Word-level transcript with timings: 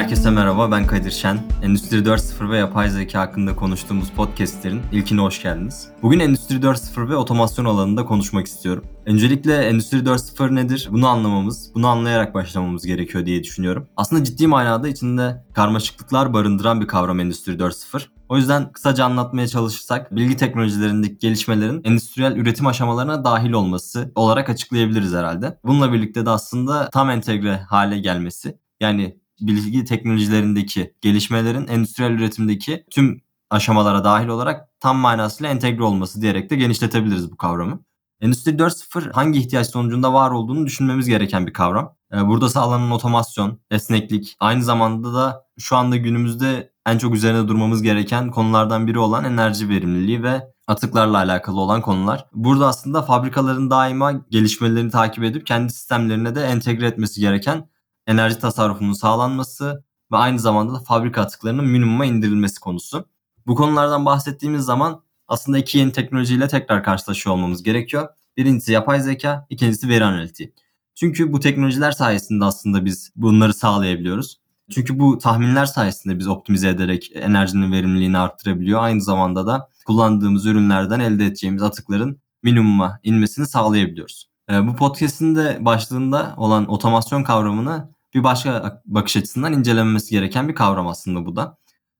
Herkese 0.00 0.30
merhaba, 0.30 0.70
ben 0.70 0.86
Kadir 0.86 1.10
Şen. 1.10 1.38
Endüstri 1.62 1.96
4.0 1.96 2.50
ve 2.50 2.58
yapay 2.58 2.90
zeka 2.90 3.20
hakkında 3.20 3.56
konuştuğumuz 3.56 4.10
podcastlerin 4.10 4.82
ilkine 4.92 5.20
hoş 5.20 5.42
geldiniz. 5.42 5.88
Bugün 6.02 6.20
Endüstri 6.20 6.56
4.0 6.56 7.08
ve 7.08 7.16
otomasyon 7.16 7.64
alanında 7.64 8.04
konuşmak 8.04 8.46
istiyorum. 8.46 8.84
Öncelikle 9.06 9.56
Endüstri 9.56 9.98
4.0 9.98 10.54
nedir? 10.54 10.88
Bunu 10.90 11.08
anlamamız, 11.08 11.74
bunu 11.74 11.88
anlayarak 11.88 12.34
başlamamız 12.34 12.86
gerekiyor 12.86 13.26
diye 13.26 13.44
düşünüyorum. 13.44 13.88
Aslında 13.96 14.24
ciddi 14.24 14.46
manada 14.46 14.88
içinde 14.88 15.44
karmaşıklıklar 15.52 16.32
barındıran 16.32 16.80
bir 16.80 16.86
kavram 16.86 17.20
Endüstri 17.20 17.52
4.0. 17.52 18.02
O 18.28 18.36
yüzden 18.36 18.72
kısaca 18.72 19.04
anlatmaya 19.04 19.48
çalışırsak 19.48 20.16
bilgi 20.16 20.36
teknolojilerindeki 20.36 21.18
gelişmelerin 21.18 21.80
endüstriyel 21.84 22.36
üretim 22.36 22.66
aşamalarına 22.66 23.24
dahil 23.24 23.52
olması 23.52 24.12
olarak 24.14 24.50
açıklayabiliriz 24.50 25.14
herhalde. 25.14 25.58
Bununla 25.64 25.92
birlikte 25.92 26.26
de 26.26 26.30
aslında 26.30 26.90
tam 26.90 27.10
entegre 27.10 27.56
hale 27.56 27.98
gelmesi 27.98 28.58
yani 28.80 29.19
bilgi 29.40 29.84
teknolojilerindeki 29.84 30.94
gelişmelerin 31.00 31.66
endüstriyel 31.66 32.10
üretimdeki 32.10 32.84
tüm 32.90 33.20
aşamalara 33.50 34.04
dahil 34.04 34.28
olarak 34.28 34.80
tam 34.80 34.96
manasıyla 34.96 35.50
entegre 35.52 35.82
olması 35.82 36.22
diyerek 36.22 36.50
de 36.50 36.56
genişletebiliriz 36.56 37.32
bu 37.32 37.36
kavramı. 37.36 37.80
Endüstri 38.20 38.50
4.0 38.52 39.12
hangi 39.12 39.38
ihtiyaç 39.38 39.66
sonucunda 39.66 40.12
var 40.12 40.30
olduğunu 40.30 40.66
düşünmemiz 40.66 41.06
gereken 41.06 41.46
bir 41.46 41.52
kavram. 41.52 41.96
Ee, 42.14 42.26
burada 42.26 42.48
sağlanan 42.48 42.90
otomasyon, 42.90 43.58
esneklik, 43.70 44.36
aynı 44.40 44.64
zamanda 44.64 45.14
da 45.14 45.44
şu 45.58 45.76
anda 45.76 45.96
günümüzde 45.96 46.72
en 46.86 46.98
çok 46.98 47.14
üzerine 47.14 47.48
durmamız 47.48 47.82
gereken 47.82 48.30
konulardan 48.30 48.86
biri 48.86 48.98
olan 48.98 49.24
enerji 49.24 49.68
verimliliği 49.68 50.22
ve 50.22 50.42
atıklarla 50.66 51.18
alakalı 51.18 51.60
olan 51.60 51.82
konular. 51.82 52.26
Burada 52.32 52.66
aslında 52.66 53.02
fabrikaların 53.02 53.70
daima 53.70 54.12
gelişmelerini 54.12 54.90
takip 54.90 55.24
edip 55.24 55.46
kendi 55.46 55.72
sistemlerine 55.72 56.34
de 56.34 56.42
entegre 56.42 56.86
etmesi 56.86 57.20
gereken 57.20 57.68
enerji 58.10 58.38
tasarrufunun 58.38 58.92
sağlanması 58.92 59.84
ve 60.12 60.16
aynı 60.16 60.38
zamanda 60.38 60.74
da 60.74 60.78
fabrika 60.78 61.20
atıklarının 61.22 61.66
minimuma 61.66 62.06
indirilmesi 62.06 62.60
konusu. 62.60 63.04
Bu 63.46 63.54
konulardan 63.54 64.06
bahsettiğimiz 64.06 64.64
zaman 64.64 65.02
aslında 65.28 65.58
iki 65.58 65.78
yeni 65.78 65.92
teknolojiyle 65.92 66.48
tekrar 66.48 66.84
karşılaşıyor 66.84 67.36
olmamız 67.36 67.62
gerekiyor. 67.62 68.08
Birincisi 68.36 68.72
yapay 68.72 69.00
zeka, 69.00 69.46
ikincisi 69.50 69.88
veri 69.88 70.04
analitiği. 70.04 70.54
Çünkü 70.94 71.32
bu 71.32 71.40
teknolojiler 71.40 71.92
sayesinde 71.92 72.44
aslında 72.44 72.84
biz 72.84 73.12
bunları 73.16 73.54
sağlayabiliyoruz. 73.54 74.40
Çünkü 74.70 74.98
bu 74.98 75.18
tahminler 75.18 75.66
sayesinde 75.66 76.18
biz 76.18 76.28
optimize 76.28 76.68
ederek 76.68 77.10
enerjinin 77.14 77.72
verimliliğini 77.72 78.18
arttırabiliyor. 78.18 78.82
Aynı 78.82 79.02
zamanda 79.02 79.46
da 79.46 79.68
kullandığımız 79.86 80.46
ürünlerden 80.46 81.00
elde 81.00 81.26
edeceğimiz 81.26 81.62
atıkların 81.62 82.20
minimuma 82.42 83.00
inmesini 83.02 83.46
sağlayabiliyoruz. 83.46 84.30
Ee, 84.50 84.66
bu 84.66 84.76
podcast'in 84.76 85.34
de 85.36 85.58
başlığında 85.60 86.34
olan 86.36 86.70
otomasyon 86.70 87.22
kavramını 87.22 87.88
bir 88.14 88.24
başka 88.24 88.82
bakış 88.86 89.16
açısından 89.16 89.52
incelenmesi 89.52 90.10
gereken 90.10 90.48
bir 90.48 90.54
kavram 90.54 90.86
aslında 90.88 91.26
bu 91.26 91.36
da. 91.36 91.58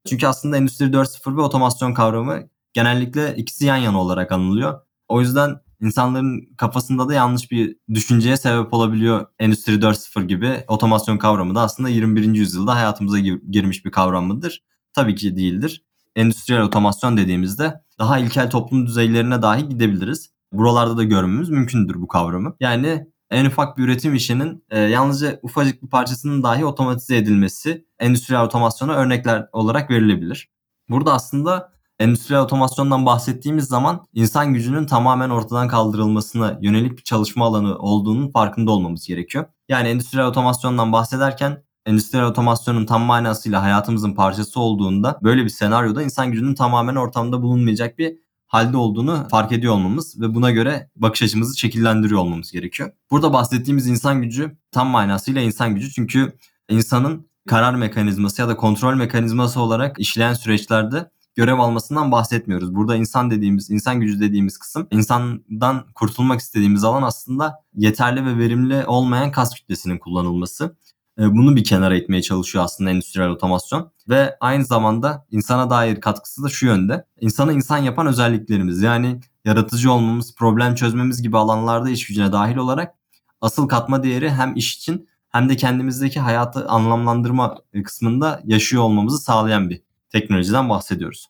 Çünkü 0.08 0.26
aslında 0.26 0.56
Endüstri 0.56 0.86
4.0 0.86 1.36
ve 1.36 1.40
otomasyon 1.40 1.94
kavramı 1.94 2.42
genellikle 2.72 3.36
ikisi 3.36 3.66
yan 3.66 3.76
yana 3.76 4.00
olarak 4.00 4.32
anılıyor. 4.32 4.80
O 5.08 5.20
yüzden 5.20 5.56
insanların 5.80 6.54
kafasında 6.56 7.08
da 7.08 7.14
yanlış 7.14 7.50
bir 7.50 7.76
düşünceye 7.94 8.36
sebep 8.36 8.74
olabiliyor 8.74 9.26
Endüstri 9.38 9.72
4.0 9.72 10.26
gibi. 10.26 10.64
Otomasyon 10.68 11.18
kavramı 11.18 11.54
da 11.54 11.60
aslında 11.60 11.88
21. 11.88 12.34
yüzyılda 12.34 12.74
hayatımıza 12.74 13.18
girmiş 13.50 13.84
bir 13.84 13.90
kavram 13.90 14.26
mıdır? 14.26 14.62
Tabii 14.92 15.14
ki 15.14 15.36
değildir. 15.36 15.84
Endüstriyel 16.16 16.62
otomasyon 16.62 17.16
dediğimizde 17.16 17.80
daha 17.98 18.18
ilkel 18.18 18.50
toplum 18.50 18.86
düzeylerine 18.86 19.42
dahi 19.42 19.68
gidebiliriz. 19.68 20.30
Buralarda 20.52 20.96
da 20.96 21.04
görmemiz 21.04 21.48
mümkündür 21.48 21.94
bu 21.94 22.08
kavramı. 22.08 22.56
Yani 22.60 23.06
en 23.30 23.44
ufak 23.44 23.78
bir 23.78 23.84
üretim 23.84 24.14
işinin 24.14 24.64
e, 24.70 24.78
yalnızca 24.78 25.40
ufacık 25.42 25.82
bir 25.82 25.88
parçasının 25.88 26.42
dahi 26.42 26.64
otomatize 26.64 27.16
edilmesi 27.16 27.86
endüstriyel 27.98 28.44
otomasyona 28.44 28.94
örnekler 28.94 29.48
olarak 29.52 29.90
verilebilir. 29.90 30.50
Burada 30.88 31.12
aslında 31.12 31.72
endüstriyel 31.98 32.42
otomasyondan 32.42 33.06
bahsettiğimiz 33.06 33.64
zaman 33.64 34.06
insan 34.14 34.54
gücünün 34.54 34.86
tamamen 34.86 35.30
ortadan 35.30 35.68
kaldırılmasına 35.68 36.58
yönelik 36.62 36.98
bir 36.98 37.02
çalışma 37.02 37.46
alanı 37.46 37.78
olduğunun 37.78 38.30
farkında 38.30 38.70
olmamız 38.70 39.06
gerekiyor. 39.06 39.44
Yani 39.68 39.88
endüstriyel 39.88 40.26
otomasyondan 40.26 40.92
bahsederken 40.92 41.62
endüstriyel 41.86 42.26
otomasyonun 42.26 42.86
tam 42.86 43.02
manasıyla 43.02 43.62
hayatımızın 43.62 44.12
parçası 44.12 44.60
olduğunda 44.60 45.18
böyle 45.22 45.44
bir 45.44 45.48
senaryoda 45.48 46.02
insan 46.02 46.32
gücünün 46.32 46.54
tamamen 46.54 46.96
ortamda 46.96 47.42
bulunmayacak 47.42 47.98
bir 47.98 48.16
halde 48.50 48.76
olduğunu 48.76 49.28
fark 49.30 49.52
ediyor 49.52 49.74
olmamız 49.74 50.20
ve 50.20 50.34
buna 50.34 50.50
göre 50.50 50.90
bakış 50.96 51.22
açımızı 51.22 51.58
şekillendiriyor 51.58 52.20
olmamız 52.20 52.52
gerekiyor. 52.52 52.92
Burada 53.10 53.32
bahsettiğimiz 53.32 53.86
insan 53.86 54.22
gücü 54.22 54.56
tam 54.72 54.88
manasıyla 54.88 55.42
insan 55.42 55.74
gücü 55.74 55.92
çünkü 55.92 56.32
insanın 56.68 57.30
karar 57.48 57.74
mekanizması 57.74 58.42
ya 58.42 58.48
da 58.48 58.56
kontrol 58.56 58.94
mekanizması 58.94 59.60
olarak 59.60 59.98
işleyen 59.98 60.32
süreçlerde 60.32 61.10
görev 61.34 61.58
almasından 61.58 62.12
bahsetmiyoruz. 62.12 62.74
Burada 62.74 62.96
insan 62.96 63.30
dediğimiz, 63.30 63.70
insan 63.70 64.00
gücü 64.00 64.20
dediğimiz 64.20 64.58
kısım 64.58 64.88
insandan 64.90 65.84
kurtulmak 65.94 66.40
istediğimiz 66.40 66.84
alan 66.84 67.02
aslında 67.02 67.54
yeterli 67.74 68.26
ve 68.26 68.38
verimli 68.38 68.86
olmayan 68.86 69.30
kas 69.32 69.54
kütlesinin 69.54 69.98
kullanılması. 69.98 70.76
E, 71.20 71.32
bunu 71.32 71.56
bir 71.56 71.64
kenara 71.64 71.96
itmeye 71.96 72.22
çalışıyor 72.22 72.64
aslında 72.64 72.90
endüstriyel 72.90 73.30
otomasyon. 73.30 73.92
Ve 74.08 74.36
aynı 74.40 74.64
zamanda 74.64 75.26
insana 75.30 75.70
dair 75.70 76.00
katkısı 76.00 76.42
da 76.42 76.48
şu 76.48 76.66
yönde. 76.66 77.04
İnsanı 77.20 77.52
insan 77.52 77.78
yapan 77.78 78.06
özelliklerimiz 78.06 78.82
yani 78.82 79.20
yaratıcı 79.44 79.92
olmamız, 79.92 80.34
problem 80.34 80.74
çözmemiz 80.74 81.22
gibi 81.22 81.38
alanlarda 81.38 81.90
iş 81.90 82.06
gücüne 82.06 82.32
dahil 82.32 82.56
olarak 82.56 82.94
asıl 83.40 83.68
katma 83.68 84.02
değeri 84.02 84.30
hem 84.30 84.56
iş 84.56 84.76
için 84.76 85.08
hem 85.28 85.48
de 85.48 85.56
kendimizdeki 85.56 86.20
hayatı 86.20 86.68
anlamlandırma 86.68 87.58
kısmında 87.84 88.40
yaşıyor 88.44 88.82
olmamızı 88.82 89.18
sağlayan 89.18 89.70
bir 89.70 89.82
teknolojiden 90.10 90.68
bahsediyoruz. 90.68 91.26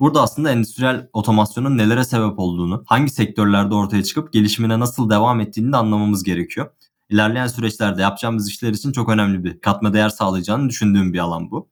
Burada 0.00 0.22
aslında 0.22 0.50
endüstriyel 0.50 1.08
otomasyonun 1.12 1.78
nelere 1.78 2.04
sebep 2.04 2.38
olduğunu, 2.38 2.82
hangi 2.86 3.10
sektörlerde 3.10 3.74
ortaya 3.74 4.02
çıkıp 4.02 4.32
gelişimine 4.32 4.80
nasıl 4.80 5.10
devam 5.10 5.40
ettiğini 5.40 5.72
de 5.72 5.76
anlamamız 5.76 6.22
gerekiyor 6.22 6.70
ilerleyen 7.10 7.46
süreçlerde 7.46 8.02
yapacağımız 8.02 8.48
işler 8.48 8.70
için 8.70 8.92
çok 8.92 9.08
önemli 9.08 9.44
bir 9.44 9.60
katma 9.60 9.92
değer 9.92 10.08
sağlayacağını 10.08 10.68
düşündüğüm 10.68 11.12
bir 11.12 11.18
alan 11.18 11.50
bu. 11.50 11.68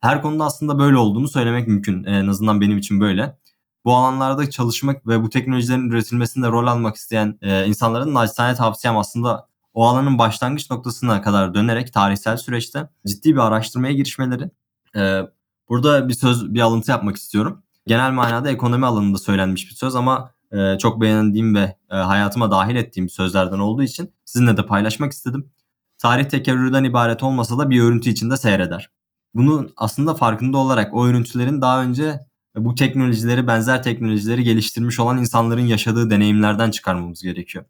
Her 0.00 0.22
konuda 0.22 0.44
aslında 0.44 0.78
böyle 0.78 0.96
olduğunu 0.96 1.28
söylemek 1.28 1.68
mümkün. 1.68 2.04
En 2.04 2.26
azından 2.26 2.60
benim 2.60 2.78
için 2.78 3.00
böyle. 3.00 3.38
Bu 3.84 3.96
alanlarda 3.96 4.50
çalışmak 4.50 5.06
ve 5.06 5.22
bu 5.22 5.30
teknolojilerin 5.30 5.90
üretilmesinde 5.90 6.48
rol 6.48 6.66
almak 6.66 6.96
isteyen 6.96 7.38
e, 7.42 7.66
insanların 7.66 8.14
naçizane 8.14 8.54
tavsiyem 8.54 8.98
aslında 8.98 9.48
o 9.74 9.86
alanın 9.86 10.18
başlangıç 10.18 10.70
noktasına 10.70 11.22
kadar 11.22 11.54
dönerek 11.54 11.92
tarihsel 11.92 12.36
süreçte 12.36 12.88
ciddi 13.06 13.34
bir 13.34 13.40
araştırmaya 13.40 13.92
girişmeleri. 13.92 14.50
E, 14.96 15.22
burada 15.68 16.08
bir 16.08 16.14
söz, 16.14 16.54
bir 16.54 16.60
alıntı 16.60 16.90
yapmak 16.90 17.16
istiyorum. 17.16 17.62
Genel 17.86 18.10
manada 18.10 18.50
ekonomi 18.50 18.86
alanında 18.86 19.18
söylenmiş 19.18 19.70
bir 19.70 19.74
söz 19.74 19.96
ama 19.96 20.33
e, 20.54 20.78
çok 20.78 21.00
beğendiğim 21.00 21.54
ve 21.54 21.76
e, 21.90 21.96
hayatıma 21.96 22.50
dahil 22.50 22.76
ettiğim 22.76 23.08
sözlerden 23.08 23.58
olduğu 23.58 23.82
için 23.82 24.14
sizinle 24.24 24.56
de 24.56 24.66
paylaşmak 24.66 25.12
istedim. 25.12 25.50
Tarih 25.98 26.24
tekerrürden 26.24 26.84
ibaret 26.84 27.22
olmasa 27.22 27.58
da 27.58 27.70
bir 27.70 27.82
örüntü 27.82 28.10
içinde 28.10 28.36
seyreder. 28.36 28.90
Bunun 29.34 29.72
aslında 29.76 30.14
farkında 30.14 30.58
olarak 30.58 30.94
o 30.94 31.06
örüntülerin 31.06 31.60
daha 31.60 31.82
önce 31.82 32.20
bu 32.56 32.74
teknolojileri, 32.74 33.46
benzer 33.46 33.82
teknolojileri 33.82 34.44
geliştirmiş 34.44 35.00
olan 35.00 35.18
insanların 35.18 35.66
yaşadığı 35.66 36.10
deneyimlerden 36.10 36.70
çıkarmamız 36.70 37.22
gerekiyor. 37.22 37.64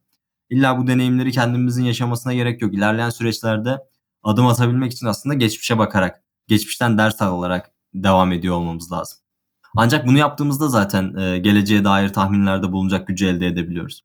İlla 0.50 0.78
bu 0.78 0.86
deneyimleri 0.86 1.32
kendimizin 1.32 1.84
yaşamasına 1.84 2.34
gerek 2.34 2.62
yok. 2.62 2.74
İlerleyen 2.74 3.10
süreçlerde 3.10 3.78
adım 4.22 4.46
atabilmek 4.46 4.92
için 4.92 5.06
aslında 5.06 5.34
geçmişe 5.34 5.78
bakarak, 5.78 6.22
geçmişten 6.48 6.98
ders 6.98 7.22
alarak 7.22 7.70
devam 7.94 8.32
ediyor 8.32 8.54
olmamız 8.54 8.92
lazım. 8.92 9.23
Ancak 9.76 10.06
bunu 10.06 10.18
yaptığımızda 10.18 10.68
zaten 10.68 11.14
e, 11.16 11.38
geleceğe 11.38 11.84
dair 11.84 12.08
tahminlerde 12.08 12.72
bulunacak 12.72 13.06
gücü 13.06 13.26
elde 13.26 13.46
edebiliyoruz. 13.46 14.02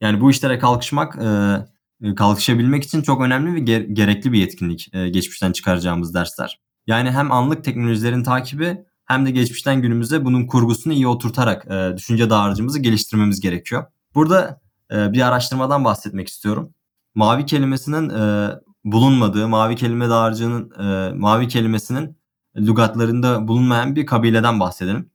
Yani 0.00 0.20
bu 0.20 0.30
işlere 0.30 0.58
kalkışmak, 0.58 1.16
e, 1.16 1.58
e 2.02 2.14
kalkışabilmek 2.14 2.84
için 2.84 3.02
çok 3.02 3.20
önemli 3.20 3.54
ve 3.54 3.58
ger- 3.58 3.92
gerekli 3.92 4.32
bir 4.32 4.38
yetkinlik 4.38 4.94
e, 4.94 5.08
geçmişten 5.08 5.52
çıkaracağımız 5.52 6.14
dersler. 6.14 6.60
Yani 6.86 7.10
hem 7.10 7.32
anlık 7.32 7.64
teknolojilerin 7.64 8.22
takibi 8.22 8.78
hem 9.04 9.26
de 9.26 9.30
geçmişten 9.30 9.82
günümüze 9.82 10.24
bunun 10.24 10.46
kurgusunu 10.46 10.92
iyi 10.92 11.08
oturtarak 11.08 11.66
e, 11.70 11.96
düşünce 11.96 12.30
dağarcığımızı 12.30 12.78
geliştirmemiz 12.78 13.40
gerekiyor. 13.40 13.84
Burada 14.14 14.60
e, 14.92 15.12
bir 15.12 15.26
araştırmadan 15.26 15.84
bahsetmek 15.84 16.28
istiyorum. 16.28 16.74
Mavi 17.14 17.46
kelimesinin 17.46 18.10
e, 18.10 18.50
bulunmadığı, 18.84 19.48
mavi 19.48 19.76
kelime 19.76 20.08
dağarcığının, 20.08 20.70
e, 20.78 21.14
mavi 21.14 21.48
kelimesinin 21.48 22.16
lügatlarında 22.56 23.48
bulunmayan 23.48 23.96
bir 23.96 24.06
kabileden 24.06 24.60
bahsedelim. 24.60 25.10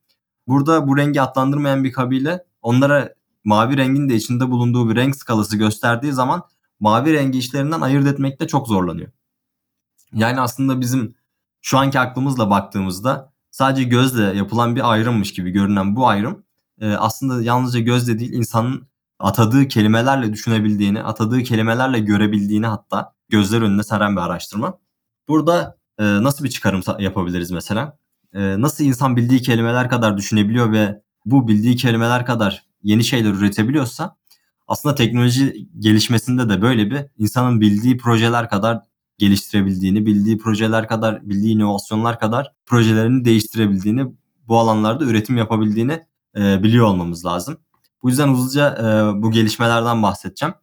Burada 0.48 0.88
bu 0.88 0.98
rengi 0.98 1.22
adlandırmayan 1.22 1.84
bir 1.84 1.92
kabile 1.92 2.46
onlara 2.62 3.16
mavi 3.44 3.78
rengin 3.78 4.10
de 4.10 4.16
içinde 4.16 4.50
bulunduğu 4.50 4.90
bir 4.90 4.96
renk 4.96 5.16
skalası 5.16 5.58
gösterdiği 5.58 6.14
zaman 6.14 6.44
mavi 6.80 7.14
rengi 7.14 7.40
işlerinden 7.40 7.82
ayırt 7.82 8.08
etmekte 8.08 8.48
çok 8.48 8.68
zorlanıyor. 8.68 9.12
Yani 10.14 10.42
aslında 10.42 10.82
bizim 10.82 11.16
şu 11.62 11.78
anki 11.78 12.00
aklımızla 12.00 12.50
baktığımızda 12.50 13.32
sadece 13.52 13.84
gözle 13.84 14.24
yapılan 14.24 14.76
bir 14.76 14.92
ayrımmış 14.92 15.34
gibi 15.34 15.52
görünen 15.52 15.96
bu 15.96 16.08
ayrım 16.08 16.44
e, 16.82 16.94
aslında 16.94 17.44
yalnızca 17.44 17.80
gözle 17.80 18.20
değil 18.20 18.34
insanın 18.34 18.88
atadığı 19.20 19.68
kelimelerle 19.68 20.34
düşünebildiğini, 20.34 21.04
atadığı 21.04 21.44
kelimelerle 21.44 22.00
görebildiğini 22.00 22.68
hatta 22.68 23.14
gözler 23.30 23.62
önüne 23.62 23.84
seren 23.84 24.16
bir 24.16 24.22
araştırma. 24.22 24.80
Burada 25.28 25.81
e, 26.02 26.24
nasıl 26.24 26.44
bir 26.44 26.50
çıkarım 26.50 26.82
yapabiliriz 27.00 27.52
mesela? 27.52 27.98
E, 28.34 28.62
nasıl 28.62 28.84
insan 28.84 29.16
bildiği 29.16 29.42
kelimeler 29.42 29.90
kadar 29.90 30.18
düşünebiliyor 30.18 30.72
ve 30.72 31.02
bu 31.26 31.48
bildiği 31.48 31.76
kelimeler 31.76 32.26
kadar 32.26 32.66
yeni 32.84 33.04
şeyler 33.04 33.30
üretebiliyorsa 33.30 34.16
aslında 34.68 34.96
teknoloji 34.96 35.68
gelişmesinde 35.80 36.50
de 36.50 36.62
böyle 36.62 36.92
bir 36.92 37.06
insanın 37.18 37.62
bildiği 37.62 37.98
projeler 37.98 38.50
kadar 38.50 38.80
geliştirebildiğini, 39.18 40.06
bildiği 40.06 40.38
projeler 40.38 40.88
kadar, 40.88 41.30
bildiği 41.30 41.54
inovasyonlar 41.56 42.20
kadar 42.20 42.54
projelerini 42.66 43.26
değiştirebildiğini, 43.26 44.06
bu 44.48 44.60
alanlarda 44.60 45.06
üretim 45.06 45.38
yapabildiğini 45.38 46.06
e, 46.38 46.64
biliyor 46.64 46.86
olmamız 46.86 47.26
lazım. 47.26 47.58
Bu 48.04 48.10
yüzden 48.10 48.28
hızlıca 48.28 48.76
e, 48.78 49.22
bu 49.22 49.32
gelişmelerden 49.32 50.04
bahsedeceğim. 50.04 50.54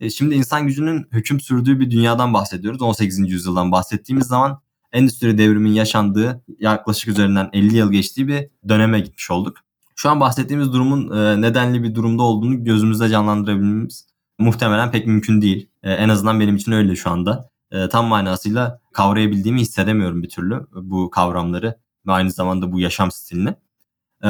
E, 0.00 0.10
şimdi 0.10 0.34
insan 0.34 0.66
gücünün 0.66 1.06
hüküm 1.12 1.40
sürdüğü 1.40 1.80
bir 1.80 1.90
dünyadan 1.90 2.34
bahsediyoruz. 2.34 2.82
18. 2.82 3.18
yüzyıldan 3.18 3.72
bahsettiğimiz 3.72 4.26
zaman 4.26 4.60
endüstri 4.94 5.38
devrimin 5.38 5.72
yaşandığı 5.72 6.44
yaklaşık 6.58 7.08
üzerinden 7.08 7.50
50 7.52 7.76
yıl 7.76 7.92
geçtiği 7.92 8.28
bir 8.28 8.48
döneme 8.68 9.00
gitmiş 9.00 9.30
olduk. 9.30 9.56
Şu 9.96 10.10
an 10.10 10.20
bahsettiğimiz 10.20 10.72
durumun 10.72 11.16
e, 11.16 11.40
nedenli 11.40 11.82
bir 11.82 11.94
durumda 11.94 12.22
olduğunu 12.22 12.64
gözümüzde 12.64 13.08
canlandırabilmemiz 13.08 14.06
muhtemelen 14.38 14.90
pek 14.90 15.06
mümkün 15.06 15.42
değil. 15.42 15.68
E, 15.82 15.92
en 15.92 16.08
azından 16.08 16.40
benim 16.40 16.56
için 16.56 16.72
öyle 16.72 16.96
şu 16.96 17.10
anda. 17.10 17.50
E, 17.70 17.88
tam 17.88 18.06
manasıyla 18.06 18.80
kavrayabildiğimi 18.92 19.60
hissedemiyorum 19.60 20.22
bir 20.22 20.28
türlü 20.28 20.66
bu 20.72 21.10
kavramları 21.10 21.78
ve 22.06 22.12
aynı 22.12 22.30
zamanda 22.30 22.72
bu 22.72 22.80
yaşam 22.80 23.10
stilini. 23.10 23.54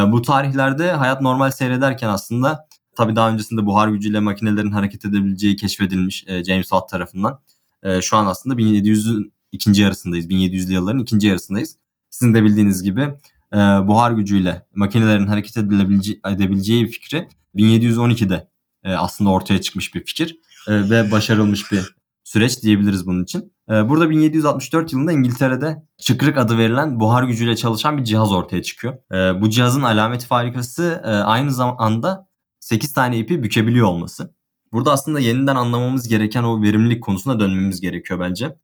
Bu 0.06 0.22
tarihlerde 0.22 0.92
hayat 0.92 1.20
normal 1.20 1.50
seyrederken 1.50 2.08
aslında 2.08 2.68
tabii 2.96 3.16
daha 3.16 3.30
öncesinde 3.30 3.66
buhar 3.66 3.88
gücüyle 3.88 4.20
makinelerin 4.20 4.70
hareket 4.70 5.04
edebileceği 5.04 5.56
keşfedilmiş 5.56 6.24
James 6.26 6.68
Watt 6.68 6.88
tarafından. 6.88 7.40
Şu 8.00 8.16
an 8.16 8.26
aslında 8.26 8.54
1700'ün 8.54 9.33
ikinci 9.54 9.82
yarısındayız. 9.82 10.26
1700'lü 10.26 10.72
yılların 10.72 11.02
ikinci 11.02 11.26
yarısındayız. 11.26 11.76
Sizin 12.10 12.34
de 12.34 12.44
bildiğiniz 12.44 12.82
gibi 12.82 13.00
e, 13.52 13.56
buhar 13.56 14.10
gücüyle 14.10 14.66
makinelerin 14.74 15.26
hareket 15.26 15.56
edilebileceği, 15.56 16.20
edebileceği 16.26 16.86
fikri 16.86 17.28
1712'de 17.56 18.48
e, 18.84 18.92
aslında 18.92 19.30
ortaya 19.30 19.60
çıkmış 19.60 19.94
bir 19.94 20.04
fikir 20.04 20.38
e, 20.68 20.90
ve 20.90 21.10
başarılmış 21.10 21.72
bir 21.72 21.94
süreç 22.24 22.62
diyebiliriz 22.62 23.06
bunun 23.06 23.24
için. 23.24 23.52
E, 23.70 23.88
burada 23.88 24.10
1764 24.10 24.92
yılında 24.92 25.12
İngiltere'de 25.12 25.82
çıkrık 25.98 26.38
adı 26.38 26.58
verilen 26.58 27.00
buhar 27.00 27.22
gücüyle 27.22 27.56
çalışan 27.56 27.98
bir 27.98 28.04
cihaz 28.04 28.32
ortaya 28.32 28.62
çıkıyor. 28.62 28.94
E, 29.12 29.40
bu 29.40 29.50
cihazın 29.50 29.82
alameti 29.82 30.26
farikası 30.26 31.02
e, 31.04 31.08
aynı 31.08 31.52
zamanda 31.52 32.28
8 32.60 32.92
tane 32.92 33.18
ipi 33.18 33.42
bükebiliyor 33.42 33.86
olması. 33.86 34.34
Burada 34.72 34.92
aslında 34.92 35.20
yeniden 35.20 35.56
anlamamız 35.56 36.08
gereken 36.08 36.42
o 36.42 36.62
verimlilik 36.62 37.02
konusuna 37.02 37.40
dönmemiz 37.40 37.80
gerekiyor 37.80 38.20
bence. 38.20 38.56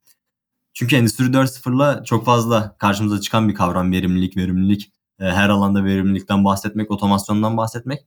Çünkü 0.75 0.97
Endüstri 0.97 1.25
4.0'la 1.25 2.05
çok 2.05 2.25
fazla 2.25 2.77
karşımıza 2.79 3.21
çıkan 3.21 3.49
bir 3.49 3.55
kavram 3.55 3.93
verimlilik, 3.93 4.37
verimlilik. 4.37 4.93
E, 5.21 5.25
her 5.25 5.49
alanda 5.49 5.85
verimlilikten 5.85 6.45
bahsetmek, 6.45 6.91
otomasyondan 6.91 7.57
bahsetmek. 7.57 8.07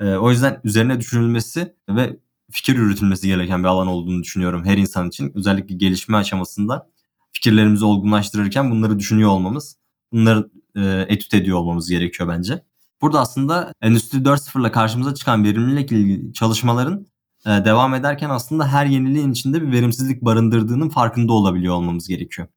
E, 0.00 0.14
o 0.14 0.30
yüzden 0.30 0.60
üzerine 0.64 1.00
düşünülmesi 1.00 1.74
ve 1.88 2.18
fikir 2.50 2.76
üretilmesi 2.76 3.26
gereken 3.26 3.62
bir 3.62 3.68
alan 3.68 3.86
olduğunu 3.86 4.22
düşünüyorum 4.22 4.64
her 4.64 4.76
insan 4.76 5.08
için. 5.08 5.32
Özellikle 5.34 5.74
gelişme 5.74 6.16
aşamasında 6.16 6.90
fikirlerimizi 7.32 7.84
olgunlaştırırken 7.84 8.70
bunları 8.70 8.98
düşünüyor 8.98 9.30
olmamız, 9.30 9.76
bunları 10.12 10.50
e, 10.76 11.06
etüt 11.08 11.34
ediyor 11.34 11.58
olmamız 11.58 11.90
gerekiyor 11.90 12.28
bence. 12.28 12.64
Burada 13.00 13.20
aslında 13.20 13.72
Endüstri 13.80 14.18
4.0 14.18 14.60
ile 14.60 14.72
karşımıza 14.72 15.14
çıkan 15.14 15.44
verimlilikle 15.44 15.98
ilgili 15.98 16.32
çalışmaların 16.32 17.06
e, 17.46 17.50
devam 17.50 17.94
ederken 17.94 18.30
aslında 18.30 18.68
her 18.68 18.86
yeniliğin 18.86 19.32
içinde 19.32 19.62
bir 19.62 19.72
verimsizlik 19.72 20.22
barındırdığının 20.22 20.88
farkında 20.88 21.32
olabiliyor 21.32 21.74
olmamız 21.74 22.08
gerekiyor. 22.08 22.48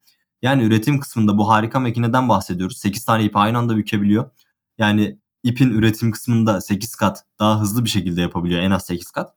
Yani 0.42 0.64
üretim 0.64 1.00
kısmında 1.00 1.38
bu 1.38 1.50
harika 1.50 1.80
makineden 1.80 2.30
bahsediyoruz. 2.30 2.78
8 2.78 3.06
tane 3.06 3.24
ip 3.24 3.36
aynı 3.36 3.58
anda 3.58 3.78
bükebiliyor. 3.78 4.30
Yani 4.78 5.20
ipin 5.44 5.70
üretim 5.70 6.12
kısmında 6.12 6.62
8 6.62 6.96
kat 6.96 7.24
daha 7.40 7.62
hızlı 7.62 7.86
bir 7.86 7.90
şekilde 7.90 8.22
yapabiliyor. 8.22 8.62
En 8.62 8.72
az 8.72 8.86
8 8.86 9.12
kat. 9.12 9.34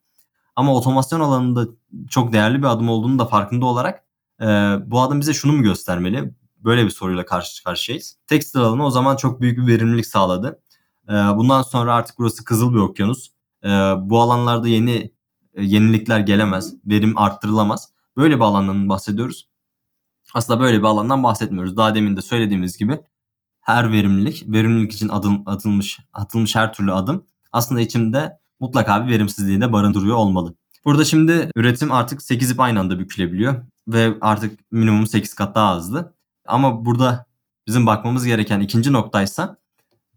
Ama 0.57 0.75
otomasyon 0.75 1.21
alanında 1.21 1.67
çok 2.11 2.33
değerli 2.33 2.59
bir 2.59 2.67
adım 2.67 2.89
olduğunu 2.89 3.19
da 3.19 3.27
farkında 3.27 3.67
olarak 3.67 4.05
e, 4.41 4.47
bu 4.87 5.01
adım 5.01 5.21
bize 5.21 5.35
şunu 5.35 5.53
mu 5.53 5.63
göstermeli? 5.63 6.35
Böyle 6.57 6.85
bir 6.85 6.91
soruyla 6.91 7.27
karşı 7.27 7.65
karşıyayız. 7.65 8.17
Tekstil 8.27 8.61
alanı 8.61 8.87
o 8.87 8.91
zaman 8.91 9.17
çok 9.17 9.41
büyük 9.41 9.59
bir 9.59 9.67
verimlilik 9.67 10.07
sağladı. 10.07 10.61
E, 11.09 11.13
bundan 11.13 11.63
sonra 11.63 11.95
artık 11.95 12.19
burası 12.19 12.45
kızıl 12.45 12.75
bir 12.75 12.79
okyanus. 12.79 13.29
E, 13.65 13.69
bu 13.99 14.21
alanlarda 14.21 14.69
yeni 14.69 15.14
yenilikler 15.57 16.21
gelemez, 16.21 16.75
verim 16.87 17.19
arttırılamaz. 17.19 17.89
Böyle 18.17 18.35
bir 18.37 18.41
alandan 18.41 18.89
bahsediyoruz. 18.89 19.49
Aslında 20.35 20.61
böyle 20.61 20.79
bir 20.79 20.85
alandan 20.85 21.23
bahsetmiyoruz. 21.23 21.77
Daha 21.77 21.95
demin 21.95 22.17
de 22.17 22.23
söylediğimiz 22.23 22.77
gibi 22.77 23.01
her 23.61 23.93
verimlilik, 23.93 24.45
verimlilik 24.47 24.93
için 24.93 25.09
adım, 25.09 25.43
atılmış, 25.47 25.99
atılmış 26.13 26.57
her 26.57 26.73
türlü 26.73 26.93
adım 26.93 27.27
aslında 27.53 27.81
içinde 27.81 28.39
mutlaka 28.61 29.07
bir 29.07 29.13
verimsizliği 29.13 29.61
de 29.61 29.73
barındırıyor 29.73 30.17
olmalı. 30.17 30.55
Burada 30.85 31.05
şimdi 31.05 31.51
üretim 31.57 31.93
artık 31.93 32.23
8 32.23 32.51
ip 32.51 32.61
aynı 32.61 32.81
anda 32.81 32.99
bükülebiliyor 32.99 33.55
ve 33.89 34.15
artık 34.21 34.73
minimum 34.73 35.07
8 35.07 35.35
kat 35.35 35.55
daha 35.55 35.77
hızlı. 35.77 36.15
Ama 36.47 36.85
burada 36.85 37.27
bizim 37.67 37.87
bakmamız 37.87 38.25
gereken 38.27 38.61
ikinci 38.61 38.93
noktaysa 38.93 39.57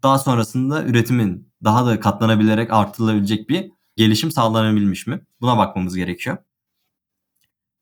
daha 0.02 0.18
sonrasında 0.18 0.84
üretimin 0.84 1.52
daha 1.64 1.86
da 1.86 2.00
katlanabilerek 2.00 2.72
artırılabilecek 2.72 3.48
bir 3.48 3.72
gelişim 3.98 4.30
sağlanabilmiş 4.30 5.06
mi? 5.06 5.20
Buna 5.40 5.58
bakmamız 5.58 5.96
gerekiyor. 5.96 6.36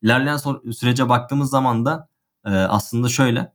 İlerleyen 0.01 0.37
sürece 0.71 1.09
baktığımız 1.09 1.49
zaman 1.49 1.85
da 1.85 2.09
e, 2.45 2.49
aslında 2.49 3.09
şöyle 3.09 3.53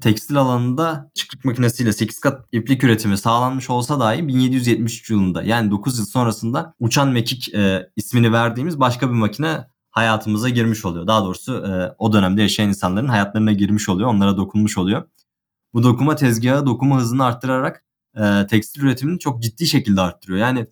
tekstil 0.00 0.36
alanında 0.36 1.10
çıkrık 1.14 1.44
makinesiyle 1.44 1.92
8 1.92 2.20
kat 2.20 2.48
iplik 2.52 2.84
üretimi 2.84 3.18
sağlanmış 3.18 3.70
olsa 3.70 4.00
dahi 4.00 4.28
1773 4.28 5.10
yılında 5.10 5.42
yani 5.42 5.70
9 5.70 5.98
yıl 5.98 6.06
sonrasında 6.06 6.74
uçan 6.80 7.08
mekik 7.08 7.54
e, 7.54 7.90
ismini 7.96 8.32
verdiğimiz 8.32 8.80
başka 8.80 9.08
bir 9.08 9.14
makine 9.14 9.66
hayatımıza 9.90 10.48
girmiş 10.48 10.84
oluyor. 10.84 11.06
Daha 11.06 11.24
doğrusu 11.24 11.66
e, 11.66 11.94
o 11.98 12.12
dönemde 12.12 12.42
yaşayan 12.42 12.68
insanların 12.68 13.08
hayatlarına 13.08 13.52
girmiş 13.52 13.88
oluyor. 13.88 14.08
Onlara 14.08 14.36
dokunmuş 14.36 14.78
oluyor. 14.78 15.08
Bu 15.74 15.82
dokuma 15.82 16.16
tezgahı 16.16 16.66
dokuma 16.66 17.00
hızını 17.00 17.24
arttırarak 17.24 17.84
e, 18.16 18.46
tekstil 18.46 18.82
üretimini 18.82 19.18
çok 19.18 19.42
ciddi 19.42 19.66
şekilde 19.66 20.00
arttırıyor. 20.00 20.38
Yani 20.38 20.66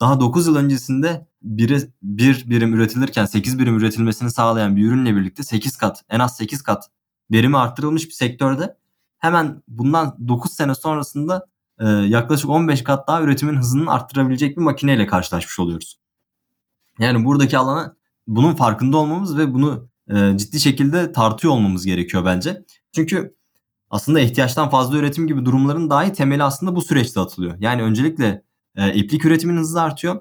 daha 0.00 0.20
9 0.20 0.46
yıl 0.46 0.56
öncesinde 0.56 1.26
biri, 1.42 1.78
bir 2.02 2.50
birim 2.50 2.74
üretilirken 2.74 3.26
8 3.26 3.58
birim 3.58 3.76
üretilmesini 3.76 4.30
sağlayan 4.30 4.76
bir 4.76 4.84
ürünle 4.84 5.16
birlikte 5.16 5.42
8 5.42 5.76
kat 5.76 6.02
en 6.08 6.18
az 6.18 6.36
8 6.36 6.62
kat 6.62 6.90
verimi 7.30 7.58
arttırılmış 7.58 8.06
bir 8.06 8.12
sektörde 8.12 8.76
hemen 9.18 9.62
bundan 9.68 10.16
9 10.28 10.52
sene 10.52 10.74
sonrasında 10.74 11.46
e, 11.80 11.88
yaklaşık 11.88 12.50
15 12.50 12.84
kat 12.84 13.08
daha 13.08 13.22
üretimin 13.22 13.56
hızını 13.56 13.90
arttırabilecek 13.92 14.56
bir 14.56 14.62
makineyle 14.62 15.06
karşılaşmış 15.06 15.58
oluyoruz. 15.58 15.98
Yani 16.98 17.24
buradaki 17.24 17.58
alana 17.58 17.96
bunun 18.26 18.54
farkında 18.54 18.96
olmamız 18.96 19.38
ve 19.38 19.54
bunu 19.54 19.88
e, 20.08 20.38
ciddi 20.38 20.60
şekilde 20.60 21.12
tartıyor 21.12 21.54
olmamız 21.54 21.86
gerekiyor 21.86 22.24
bence. 22.24 22.64
Çünkü 22.92 23.36
aslında 23.90 24.20
ihtiyaçtan 24.20 24.70
fazla 24.70 24.98
üretim 24.98 25.26
gibi 25.26 25.44
durumların 25.44 25.90
dahi 25.90 26.12
temeli 26.12 26.42
aslında 26.42 26.76
bu 26.76 26.82
süreçte 26.82 27.20
atılıyor. 27.20 27.56
Yani 27.60 27.82
öncelikle 27.82 28.42
e, 28.80 28.94
iplik 28.94 29.24
üretimin 29.24 29.56
hızı 29.56 29.82
artıyor. 29.82 30.20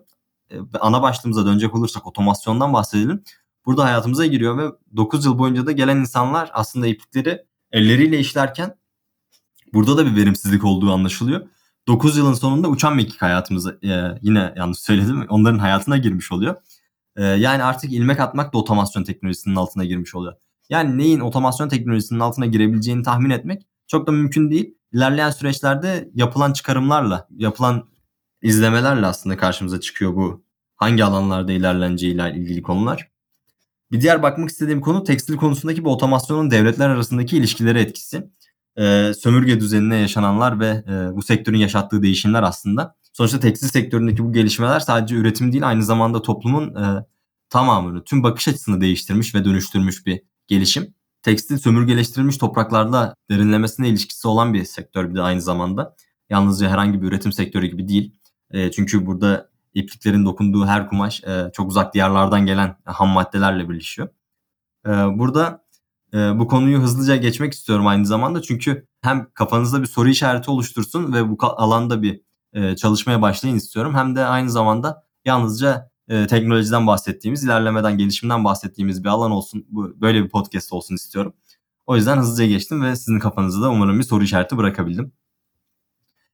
E, 0.52 0.56
ana 0.80 1.02
başlığımıza 1.02 1.46
dönecek 1.46 1.76
olursak 1.76 2.08
otomasyondan 2.08 2.74
bahsedelim 2.74 3.24
burada 3.66 3.86
hayatımıza 3.86 4.26
giriyor 4.26 4.58
ve 4.58 4.72
9 4.96 5.26
yıl 5.26 5.40
boyunca 5.40 5.66
da 5.66 5.72
gelen 5.72 5.98
insanlar 5.98 6.50
aslında 6.54 6.88
iplikleri 6.88 7.46
elleriyle 7.72 8.20
işlerken 8.20 8.76
burada 9.74 9.98
da 9.98 10.06
bir 10.06 10.16
verimsizlik 10.16 10.66
olduğu 10.66 10.92
anlaşılıyor. 10.92 11.48
9 11.88 12.18
yılın 12.18 12.34
sonunda 12.34 12.68
uçan 12.68 12.96
mekik 12.96 13.22
hayatımıza 13.22 13.72
e, 13.84 14.20
yine 14.22 14.54
yanlış 14.58 14.80
söyledim 14.80 15.26
onların 15.30 15.60
hayatına 15.60 15.98
girmiş 15.98 16.32
oluyor. 16.32 16.56
E, 17.16 17.24
yani 17.24 17.64
artık 17.64 17.94
ilmek 17.94 18.20
atmak 18.20 18.54
da 18.54 18.58
otomasyon 18.58 19.04
teknolojisinin 19.04 19.56
altına 19.56 19.86
girmiş 19.86 20.16
oluyor. 20.16 20.34
Yani 20.70 20.98
neyin 20.98 21.20
otomasyon 21.20 21.70
teknolojisinin 21.70 22.20
altına 22.20 22.46
girebileceğini 22.46 23.04
tahmin 23.04 23.30
etmek 23.30 23.62
çok 23.88 24.08
da 24.08 24.12
mümkün 24.12 24.52
değil. 24.52 24.76
İlerleyen 24.94 25.30
süreçlerde 25.30 26.10
yapılan 26.14 26.54
çıkarımlarla, 26.54 27.28
yapılan 27.30 27.88
izlemelerle 28.42 29.06
aslında 29.06 29.38
karşımıza 29.38 29.80
çıkıyor 29.80 30.16
bu 30.16 30.44
hangi 30.76 31.04
alanlarda 31.04 31.52
ilerleneceğiyle 31.52 32.34
ilgili 32.36 32.62
konular. 32.62 33.12
Bir 33.92 34.02
diğer 34.02 34.24
bakmak 34.24 34.50
istediğim 34.50 34.82
konu 34.82 35.04
tekstil 35.04 35.38
konusundaki 35.38 35.86
bu 35.86 35.94
otomasyonun 35.94 36.52
devletler 36.52 36.90
arasındaki 36.90 37.38
ilişkileri 37.38 37.80
etkisi. 37.80 38.30
Ee, 38.78 39.12
sömürge 39.20 39.60
düzenine 39.60 39.96
yaşananlar 39.96 40.60
ve 40.60 40.68
e, 40.68 41.16
bu 41.16 41.22
sektörün 41.22 41.58
yaşattığı 41.58 42.02
değişimler 42.02 42.44
aslında. 42.44 42.96
Sonuçta 43.14 43.40
tekstil 43.40 43.68
sektöründeki 43.68 44.24
bu 44.24 44.34
gelişmeler 44.34 44.80
sadece 44.80 45.16
üretim 45.16 45.52
değil 45.52 45.68
aynı 45.68 45.84
zamanda 45.84 46.22
toplumun 46.22 46.76
e, 46.76 47.06
tamamını, 47.50 48.04
tüm 48.04 48.24
bakış 48.24 48.48
açısını 48.48 48.82
değiştirmiş 48.82 49.36
ve 49.36 49.46
dönüştürmüş 49.46 50.06
bir 50.06 50.22
gelişim. 50.48 50.94
Tekstil 51.24 51.58
sömürgeleştirilmiş 51.58 52.38
topraklarda 52.38 53.16
derinlemesine 53.30 53.90
ilişkisi 53.90 54.28
olan 54.28 54.54
bir 54.54 54.64
sektör 54.64 55.10
bir 55.10 55.16
de 55.16 55.22
aynı 55.22 55.42
zamanda. 55.42 55.96
Yalnızca 56.30 56.70
herhangi 56.70 57.02
bir 57.02 57.08
üretim 57.08 57.32
sektörü 57.32 57.68
gibi 57.68 57.88
değil. 57.88 58.16
E, 58.52 58.72
çünkü 58.72 59.06
burada 59.06 59.50
ipliklerin 59.74 60.26
dokunduğu 60.26 60.66
her 60.66 60.90
kumaş 60.90 61.24
e, 61.24 61.52
çok 61.54 61.70
uzak 61.70 61.94
diyarlardan 61.94 62.46
gelen 62.46 62.76
ham 62.86 63.10
maddelerle 63.10 63.70
birleşiyor. 63.70 64.10
E, 64.86 64.90
burada 64.90 65.66
e, 66.14 66.40
bu 66.40 66.48
konuyu 66.48 66.80
hızlıca 66.80 67.16
geçmek 67.16 67.54
istiyorum 67.54 67.88
aynı 67.88 68.06
zamanda. 68.06 68.42
Çünkü 68.42 68.88
hem 69.02 69.28
kafanızda 69.34 69.82
bir 69.82 69.88
soru 69.88 70.10
işareti 70.10 70.52
oluştursun 70.52 71.14
ve 71.14 71.30
bu 71.30 71.38
alanda 71.42 72.02
bir 72.02 72.22
e, 72.54 72.76
çalışmaya 72.76 73.22
başlayın 73.22 73.56
istiyorum. 73.56 73.96
Hem 73.96 74.16
de 74.16 74.26
aynı 74.26 74.50
zamanda 74.52 75.04
yalnızca 75.26 75.92
e, 76.08 76.28
teknolojiden 76.28 76.88
bahsettiğimiz, 76.88 77.44
ilerlemeden, 77.44 77.98
gelişimden 77.98 78.44
bahsettiğimiz 78.44 79.04
bir 79.04 79.10
alan 79.10 79.32
olsun. 79.32 79.66
Bu 79.70 80.02
böyle 80.02 80.24
bir 80.24 80.30
podcast 80.30 80.74
olsun 80.74 80.96
istiyorum. 80.96 81.34
O 81.88 81.96
yüzden 81.96 82.18
hızlıca 82.18 82.46
geçtim 82.46 82.84
ve 82.84 82.96
sizin 82.96 83.20
kafanızda 83.20 83.62
da 83.62 83.70
umarım 83.72 84.00
bir 84.00 84.04
soru 84.04 84.24
işareti 84.24 84.58
bırakabildim. 84.58 85.12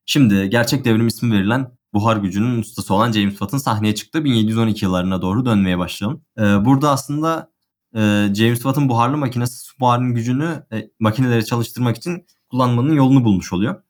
Şimdi 0.06 0.50
gerçek 0.50 0.86
devrim 0.86 1.08
ismi 1.08 1.34
verilen 1.34 1.72
buhar 1.96 2.18
gücünün 2.18 2.60
ustası 2.60 2.94
olan 2.94 3.12
James 3.12 3.32
Watt'ın 3.34 3.58
sahneye 3.58 3.96
çıktığı 3.96 4.24
1712 4.26 4.86
yıllarına 4.86 5.22
doğru 5.22 5.46
dönmeye 5.46 5.78
başlayalım. 5.78 6.22
Ee, 6.40 6.42
burada 6.66 6.90
aslında 6.92 7.52
e, 7.96 8.00
James 8.36 8.58
Watt'ın 8.58 8.90
buharlı 8.90 9.18
makinesi 9.18 9.60
su 9.60 9.80
buharının 9.80 10.14
gücünü 10.14 10.64
e, 10.74 10.90
makineleri 11.00 11.46
çalıştırmak 11.46 11.98
için 11.98 12.26
kullanmanın 12.52 12.94
yolunu 12.94 13.24
bulmuş 13.24 13.54
oluyor. 13.54 13.84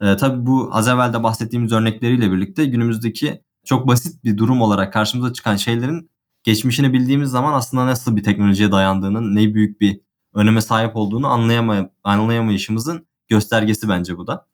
E, 0.00 0.16
tabii 0.16 0.46
bu 0.46 0.70
az 0.72 0.88
evvel 0.88 1.12
de 1.12 1.22
bahsettiğimiz 1.22 1.72
örnekleriyle 1.72 2.32
birlikte 2.32 2.64
günümüzdeki 2.64 3.42
çok 3.64 3.88
basit 3.88 4.24
bir 4.24 4.38
durum 4.38 4.62
olarak 4.62 4.92
karşımıza 4.92 5.32
çıkan 5.32 5.56
şeylerin 5.56 6.10
geçmişini 6.44 6.92
bildiğimiz 6.92 7.30
zaman 7.30 7.52
aslında 7.52 7.86
nasıl 7.86 8.16
bir 8.16 8.22
teknolojiye 8.22 8.72
dayandığının, 8.72 9.34
ne 9.34 9.54
büyük 9.54 9.80
bir 9.80 10.00
öneme 10.34 10.60
sahip 10.60 10.96
olduğunu 10.96 11.26
anlayamay 11.26 11.88
anlayamayışımızın 12.04 13.06
göstergesi 13.28 13.88
bence 13.88 14.16
bu 14.18 14.26
da. 14.26 14.51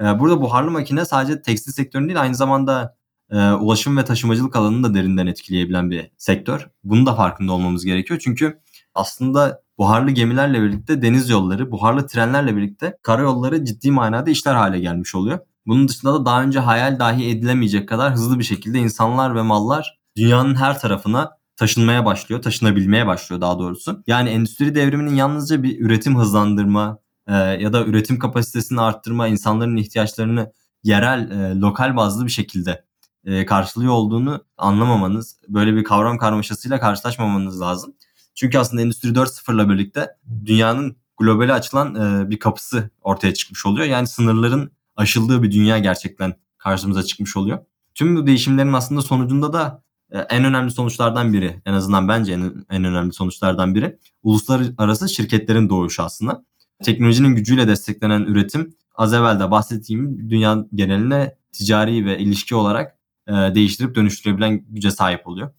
Ee, 0.00 0.18
burada 0.18 0.40
buharlı 0.40 0.70
makine 0.70 1.04
sadece 1.04 1.42
tekstil 1.42 1.72
sektörünün 1.72 2.08
değil 2.08 2.20
aynı 2.20 2.34
zamanda 2.34 2.96
e, 3.30 3.50
ulaşım 3.52 3.96
ve 3.96 4.04
taşımacılık 4.04 4.56
alanını 4.56 4.88
da 4.88 4.94
derinden 4.94 5.26
etkileyebilen 5.26 5.90
bir 5.90 6.10
sektör. 6.16 6.68
Bunun 6.84 7.06
da 7.06 7.14
farkında 7.14 7.52
olmamız 7.52 7.84
gerekiyor. 7.84 8.20
Çünkü 8.24 8.60
aslında 8.94 9.62
buharlı 9.78 10.10
gemilerle 10.10 10.62
birlikte 10.62 11.02
deniz 11.02 11.30
yolları, 11.30 11.70
buharlı 11.70 12.06
trenlerle 12.06 12.56
birlikte 12.56 12.98
karayolları 13.02 13.64
ciddi 13.64 13.90
manada 13.90 14.30
işler 14.30 14.54
hale 14.54 14.80
gelmiş 14.80 15.14
oluyor. 15.14 15.38
Bunun 15.66 15.88
dışında 15.88 16.14
da 16.14 16.26
daha 16.26 16.42
önce 16.42 16.58
hayal 16.58 16.98
dahi 16.98 17.28
edilemeyecek 17.30 17.88
kadar 17.88 18.12
hızlı 18.12 18.38
bir 18.38 18.44
şekilde 18.44 18.78
insanlar 18.78 19.34
ve 19.34 19.42
mallar 19.42 19.98
dünyanın 20.16 20.54
her 20.54 20.78
tarafına 20.78 21.30
taşınmaya 21.56 22.04
başlıyor, 22.04 22.42
taşınabilmeye 22.42 23.06
başlıyor 23.06 23.40
daha 23.40 23.58
doğrusu. 23.58 24.02
Yani 24.06 24.30
endüstri 24.30 24.74
devriminin 24.74 25.14
yalnızca 25.14 25.62
bir 25.62 25.80
üretim 25.80 26.18
hızlandırma 26.18 26.98
ya 27.32 27.72
da 27.72 27.84
üretim 27.84 28.18
kapasitesini 28.18 28.80
arttırma, 28.80 29.28
insanların 29.28 29.76
ihtiyaçlarını 29.76 30.52
yerel, 30.82 31.30
e, 31.30 31.60
lokal 31.60 31.96
bazlı 31.96 32.26
bir 32.26 32.30
şekilde 32.30 32.84
e, 33.24 33.46
karşılıyor 33.46 33.92
olduğunu 33.92 34.44
anlamamanız, 34.56 35.36
böyle 35.48 35.76
bir 35.76 35.84
kavram 35.84 36.18
karmaşasıyla 36.18 36.80
karşılaşmamanız 36.80 37.60
lazım. 37.60 37.94
Çünkü 38.34 38.58
aslında 38.58 38.82
Endüstri 38.82 39.08
4.0 39.08 39.54
ile 39.54 39.68
birlikte 39.68 40.16
dünyanın 40.44 40.96
globale 41.18 41.52
açılan 41.52 41.94
e, 41.94 42.30
bir 42.30 42.38
kapısı 42.38 42.90
ortaya 43.00 43.34
çıkmış 43.34 43.66
oluyor. 43.66 43.86
Yani 43.86 44.06
sınırların 44.06 44.72
aşıldığı 44.96 45.42
bir 45.42 45.52
dünya 45.52 45.78
gerçekten 45.78 46.34
karşımıza 46.58 47.02
çıkmış 47.02 47.36
oluyor. 47.36 47.58
Tüm 47.94 48.16
bu 48.16 48.26
değişimlerin 48.26 48.72
aslında 48.72 49.02
sonucunda 49.02 49.52
da 49.52 49.82
e, 50.10 50.18
en 50.18 50.44
önemli 50.44 50.70
sonuçlardan 50.70 51.32
biri, 51.32 51.62
en 51.66 51.72
azından 51.72 52.08
bence 52.08 52.32
en, 52.32 52.66
en 52.70 52.84
önemli 52.84 53.12
sonuçlardan 53.12 53.74
biri 53.74 53.98
uluslararası 54.22 55.08
şirketlerin 55.08 55.68
doğuşu 55.68 56.02
aslında. 56.02 56.44
Teknolojinin 56.82 57.34
gücüyle 57.34 57.68
desteklenen 57.68 58.20
üretim 58.20 58.76
az 58.94 59.12
evvel 59.12 59.40
de 59.40 59.50
bahsettiğim 59.50 60.30
dünya 60.30 60.66
geneline 60.74 61.36
ticari 61.52 62.06
ve 62.06 62.18
ilişki 62.18 62.54
olarak 62.54 62.98
e, 63.28 63.32
değiştirip 63.32 63.94
dönüştürebilen 63.94 64.64
güce 64.68 64.90
sahip 64.90 65.26
oluyor. 65.26 65.50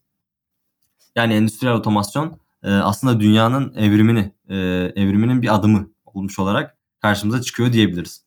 Yani 1.15 1.33
endüstriyel 1.33 1.75
otomasyon 1.75 2.39
e, 2.63 2.71
aslında 2.71 3.19
dünyanın 3.19 3.73
evrimini, 3.75 4.31
e, 4.49 4.55
evriminin 4.95 5.41
bir 5.41 5.55
adımı 5.55 5.89
olmuş 6.05 6.39
olarak 6.39 6.77
karşımıza 6.99 7.41
çıkıyor 7.41 7.73
diyebiliriz. 7.73 8.25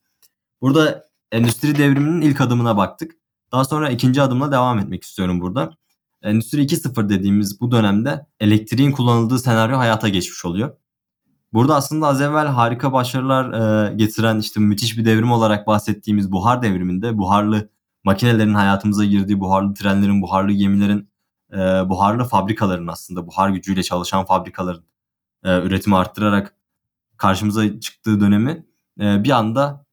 Burada 0.61 1.09
endüstri 1.33 1.79
devriminin 1.79 2.21
ilk 2.21 2.41
adımına 2.41 2.77
baktık. 2.77 3.13
Daha 3.53 3.65
sonra 3.65 3.91
ikinci 3.91 4.23
adımla 4.23 4.53
devam 4.53 4.79
etmek 4.79 5.05
istiyorum 5.05 5.41
burada. 5.41 5.77
Endüstri 6.23 6.63
2.0 6.63 7.09
dediğimiz 7.09 7.61
bu 7.61 7.71
dönemde 7.71 8.27
elektriğin 8.41 8.93
kullanıldığı 8.93 9.39
senaryo 9.39 9.79
hayata 9.79 10.09
geçmiş 10.09 10.45
oluyor. 10.45 10.77
Burada 11.53 11.77
aslında 11.77 12.07
az 12.07 12.21
evvel 12.21 12.47
harika 12.47 12.93
başarılar 12.93 13.53
e, 13.91 13.95
getiren 13.95 14.39
işte 14.39 14.61
müthiş 14.61 14.99
bir 14.99 15.05
devrim 15.05 15.33
olarak 15.33 15.67
bahsettiğimiz 15.67 16.33
buhar 16.33 16.63
devriminde 16.63 17.19
buharlı 17.19 17.69
makinelerin 18.05 18.55
hayatımıza 18.55 19.05
girdiği, 19.05 19.41
buharlı 19.41 19.75
trenlerin, 19.75 20.23
buharlı 20.23 20.53
gemilerin, 20.53 21.11
e, 21.53 21.57
buharlı 21.89 22.25
fabrikaların 22.25 22.87
aslında 22.87 23.27
buhar 23.27 23.51
gücüyle 23.51 23.83
çalışan 23.83 24.25
fabrikaların 24.25 24.85
e, 25.45 25.61
üretimi 25.63 25.97
arttırarak 25.97 26.55
karşımıza 27.17 27.81
çıktığı 27.81 28.21
dönemi 28.21 28.67
e, 29.01 29.25
bir 29.25 29.31
anda 29.31 29.87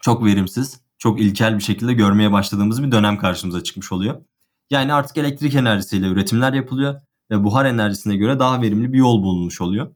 çok 0.00 0.24
verimsiz, 0.24 0.80
çok 0.98 1.20
ilkel 1.20 1.58
bir 1.58 1.62
şekilde 1.62 1.92
görmeye 1.92 2.32
başladığımız 2.32 2.82
bir 2.82 2.92
dönem 2.92 3.18
karşımıza 3.18 3.62
çıkmış 3.62 3.92
oluyor. 3.92 4.22
Yani 4.70 4.94
artık 4.94 5.16
elektrik 5.16 5.54
enerjisiyle 5.54 6.06
üretimler 6.06 6.52
yapılıyor 6.52 7.00
ve 7.30 7.44
buhar 7.44 7.64
enerjisine 7.64 8.16
göre 8.16 8.38
daha 8.38 8.62
verimli 8.62 8.92
bir 8.92 8.98
yol 8.98 9.22
bulunmuş 9.22 9.60
oluyor. 9.60 9.94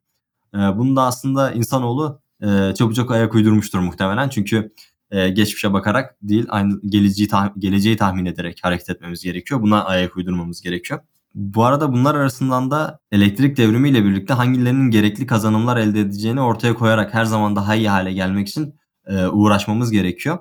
E, 0.55 0.59
bunu 0.59 0.97
da 0.97 1.03
aslında 1.03 1.53
insanoğlu 1.53 2.21
e, 2.43 2.75
çabucak 2.75 3.11
ayak 3.11 3.35
uydurmuştur 3.35 3.79
muhtemelen. 3.79 4.29
Çünkü 4.29 4.73
e, 5.11 5.29
geçmişe 5.29 5.73
bakarak 5.73 6.17
değil, 6.23 6.47
aynı 6.49 6.81
geleceği, 6.87 7.29
tah- 7.29 7.61
geleceği 7.61 7.97
tahmin 7.97 8.25
ederek 8.25 8.59
hareket 8.63 8.91
etmemiz 8.91 9.23
gerekiyor. 9.23 9.63
Buna 9.63 9.85
ayak 9.85 10.17
uydurmamız 10.17 10.61
gerekiyor. 10.61 11.01
Bu 11.35 11.65
arada 11.65 11.93
bunlar 11.93 12.15
arasından 12.15 12.71
da 12.71 12.99
elektrik 13.13 13.57
devrimiyle 13.57 14.05
birlikte 14.05 14.35
hangilerinin 14.35 14.91
gerekli 14.91 15.27
kazanımlar 15.27 15.77
elde 15.77 16.01
edeceğini 16.01 16.41
ortaya 16.41 16.75
koyarak 16.75 17.15
her 17.15 17.25
zaman 17.25 17.57
daha 17.57 17.75
iyi 17.75 17.89
hale 17.89 18.13
gelmek 18.13 18.49
için 18.49 18.75
e, 19.07 19.27
uğraşmamız 19.27 19.91
gerekiyor. 19.91 20.39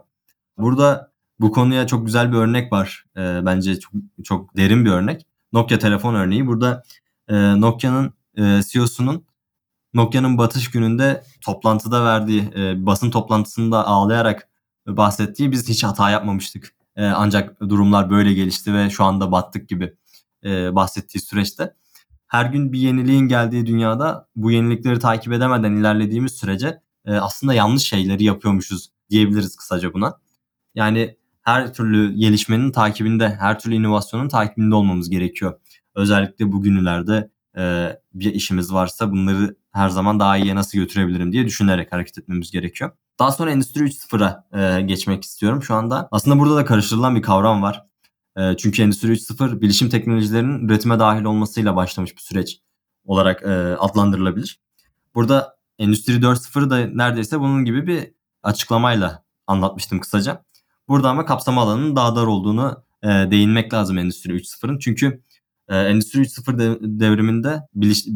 Burada 0.57 1.11
bu 1.39 1.51
konuya 1.51 1.87
çok 1.87 2.05
güzel 2.05 2.31
bir 2.31 2.37
örnek 2.37 2.73
var. 2.73 3.05
E, 3.17 3.45
bence 3.45 3.79
çok, 3.79 3.93
çok 4.23 4.57
derin 4.57 4.85
bir 4.85 4.91
örnek. 4.91 5.25
Nokia 5.53 5.79
telefon 5.79 6.15
örneği. 6.15 6.47
Burada 6.47 6.83
e, 7.27 7.61
Nokia'nın 7.61 8.13
e, 8.37 8.61
CEO'sunun 8.69 9.25
Nokia'nın 9.93 10.37
batış 10.37 10.71
gününde 10.71 11.23
toplantıda 11.45 12.05
verdiği 12.05 12.43
e, 12.55 12.85
basın 12.85 13.11
toplantısında 13.11 13.87
ağlayarak 13.87 14.49
bahsettiği 14.87 15.51
biz 15.51 15.69
hiç 15.69 15.83
hata 15.83 16.09
yapmamıştık. 16.09 16.75
E, 16.95 17.05
ancak 17.05 17.61
durumlar 17.61 18.09
böyle 18.09 18.33
gelişti 18.33 18.73
ve 18.73 18.89
şu 18.89 19.03
anda 19.03 19.31
battık 19.31 19.69
gibi 19.69 19.93
e, 20.43 20.75
bahsettiği 20.75 21.21
süreçte. 21.21 21.73
Her 22.27 22.45
gün 22.45 22.73
bir 22.73 22.79
yeniliğin 22.79 23.27
geldiği 23.27 23.65
dünyada 23.65 24.27
bu 24.35 24.51
yenilikleri 24.51 24.99
takip 24.99 25.33
edemeden 25.33 25.71
ilerlediğimiz 25.71 26.31
sürece 26.31 26.81
e, 27.05 27.13
aslında 27.13 27.53
yanlış 27.53 27.83
şeyleri 27.83 28.23
yapıyormuşuz 28.23 28.89
diyebiliriz 29.09 29.55
kısaca 29.55 29.93
buna. 29.93 30.19
Yani 30.75 31.17
her 31.41 31.73
türlü 31.73 32.13
gelişmenin 32.15 32.71
takibinde, 32.71 33.29
her 33.29 33.59
türlü 33.59 33.75
inovasyonun 33.75 34.29
takibinde 34.29 34.75
olmamız 34.75 35.09
gerekiyor. 35.09 35.59
Özellikle 35.95 36.51
bugünlerde 36.51 37.29
e, 37.59 37.97
bir 38.13 38.33
işimiz 38.33 38.73
varsa 38.73 39.11
bunları 39.11 39.55
her 39.71 39.89
zaman 39.89 40.19
daha 40.19 40.37
iyiye 40.37 40.55
nasıl 40.55 40.77
götürebilirim 40.77 41.31
diye 41.31 41.45
düşünerek 41.45 41.93
hareket 41.93 42.17
etmemiz 42.17 42.51
gerekiyor. 42.51 42.91
Daha 43.19 43.31
sonra 43.31 43.51
Endüstri 43.51 43.83
3.0'a 43.83 44.47
e, 44.59 44.81
geçmek 44.81 45.23
istiyorum 45.23 45.63
şu 45.63 45.75
anda. 45.75 46.07
Aslında 46.11 46.39
burada 46.39 46.55
da 46.55 46.65
karıştırılan 46.65 47.15
bir 47.15 47.21
kavram 47.21 47.63
var. 47.63 47.85
E, 48.37 48.57
çünkü 48.57 48.81
Endüstri 48.81 49.11
3.0 49.11 49.61
bilişim 49.61 49.89
teknolojilerinin 49.89 50.67
üretime 50.67 50.99
dahil 50.99 51.23
olmasıyla 51.23 51.75
başlamış 51.75 52.15
bir 52.15 52.21
süreç 52.21 52.61
olarak 53.05 53.43
e, 53.43 53.75
adlandırılabilir. 53.77 54.59
Burada 55.15 55.57
Endüstri 55.79 56.13
4.0'ı 56.13 56.69
da 56.69 56.77
neredeyse 56.77 57.39
bunun 57.39 57.65
gibi 57.65 57.87
bir 57.87 58.11
açıklamayla 58.43 59.23
anlatmıştım 59.47 59.99
kısaca. 59.99 60.43
Burada 60.87 61.09
ama 61.09 61.25
kapsama 61.25 61.61
alanının 61.61 61.95
daha 61.95 62.15
dar 62.15 62.25
olduğunu 62.27 62.83
e, 63.03 63.07
değinmek 63.07 63.73
lazım 63.73 63.97
Endüstri 63.97 64.33
3.0'ın. 64.33 64.79
Çünkü 64.79 65.23
e, 65.69 65.77
Endüstri 65.77 66.19
3.0 66.19 66.79
devriminde 66.99 67.61
biliş, 67.75 68.07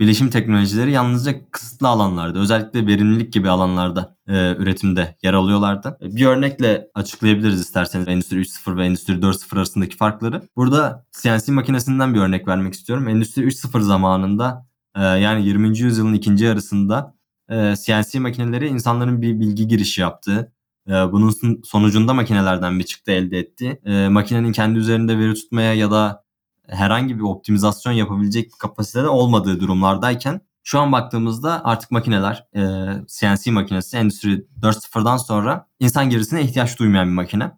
bilişim 0.00 0.30
teknolojileri 0.30 0.90
yalnızca 0.92 1.50
kısıtlı 1.50 1.88
alanlarda, 1.88 2.38
özellikle 2.38 2.86
verimlilik 2.86 3.32
gibi 3.32 3.50
alanlarda 3.50 4.16
e, 4.28 4.56
üretimde 4.56 5.16
yer 5.22 5.34
alıyorlardı. 5.34 5.98
Bir 6.00 6.26
örnekle 6.26 6.88
açıklayabiliriz 6.94 7.60
isterseniz 7.60 8.08
Endüstri 8.08 8.40
3.0 8.40 8.76
ve 8.76 8.84
Endüstri 8.86 9.14
4.0 9.14 9.56
arasındaki 9.58 9.96
farkları. 9.96 10.42
Burada 10.56 11.06
CNC 11.22 11.52
makinesinden 11.52 12.14
bir 12.14 12.20
örnek 12.20 12.48
vermek 12.48 12.74
istiyorum. 12.74 13.08
Endüstri 13.08 13.42
3.0 13.42 13.80
zamanında 13.80 14.66
e, 14.96 15.02
yani 15.02 15.46
20. 15.46 15.78
yüzyılın 15.78 16.14
ikinci 16.14 16.44
yarısında 16.44 17.14
e, 17.50 17.74
CNC 17.86 18.18
makineleri 18.18 18.68
insanların 18.68 19.22
bir 19.22 19.40
bilgi 19.40 19.68
girişi 19.68 20.00
yaptığı, 20.00 20.52
e, 20.88 20.92
bunun 20.92 21.62
sonucunda 21.64 22.14
makinelerden 22.14 22.78
bir 22.78 22.84
çıktı 22.84 23.12
elde 23.12 23.38
etti. 23.38 23.80
E, 23.84 24.08
makinenin 24.08 24.52
kendi 24.52 24.78
üzerinde 24.78 25.18
veri 25.18 25.34
tutmaya 25.34 25.74
ya 25.74 25.90
da 25.90 26.23
herhangi 26.68 27.16
bir 27.18 27.22
optimizasyon 27.22 27.92
yapabilecek 27.92 28.58
kapasitede 28.58 29.08
olmadığı 29.08 29.60
durumlardayken 29.60 30.40
şu 30.62 30.80
an 30.80 30.92
baktığımızda 30.92 31.64
artık 31.64 31.90
makineler 31.90 32.46
e, 32.56 32.62
CNC 33.06 33.50
makinesi 33.50 33.96
Endüstri 33.96 34.46
4.0'dan 34.62 35.16
sonra 35.16 35.68
insan 35.80 36.10
girisine 36.10 36.42
ihtiyaç 36.42 36.78
duymayan 36.78 37.08
bir 37.08 37.12
makine. 37.12 37.52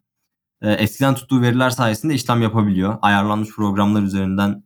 E, 0.62 0.72
eskiden 0.72 1.14
tuttuğu 1.14 1.42
veriler 1.42 1.70
sayesinde 1.70 2.14
işlem 2.14 2.42
yapabiliyor. 2.42 2.98
Ayarlanmış 3.02 3.56
programlar 3.56 4.02
üzerinden 4.02 4.64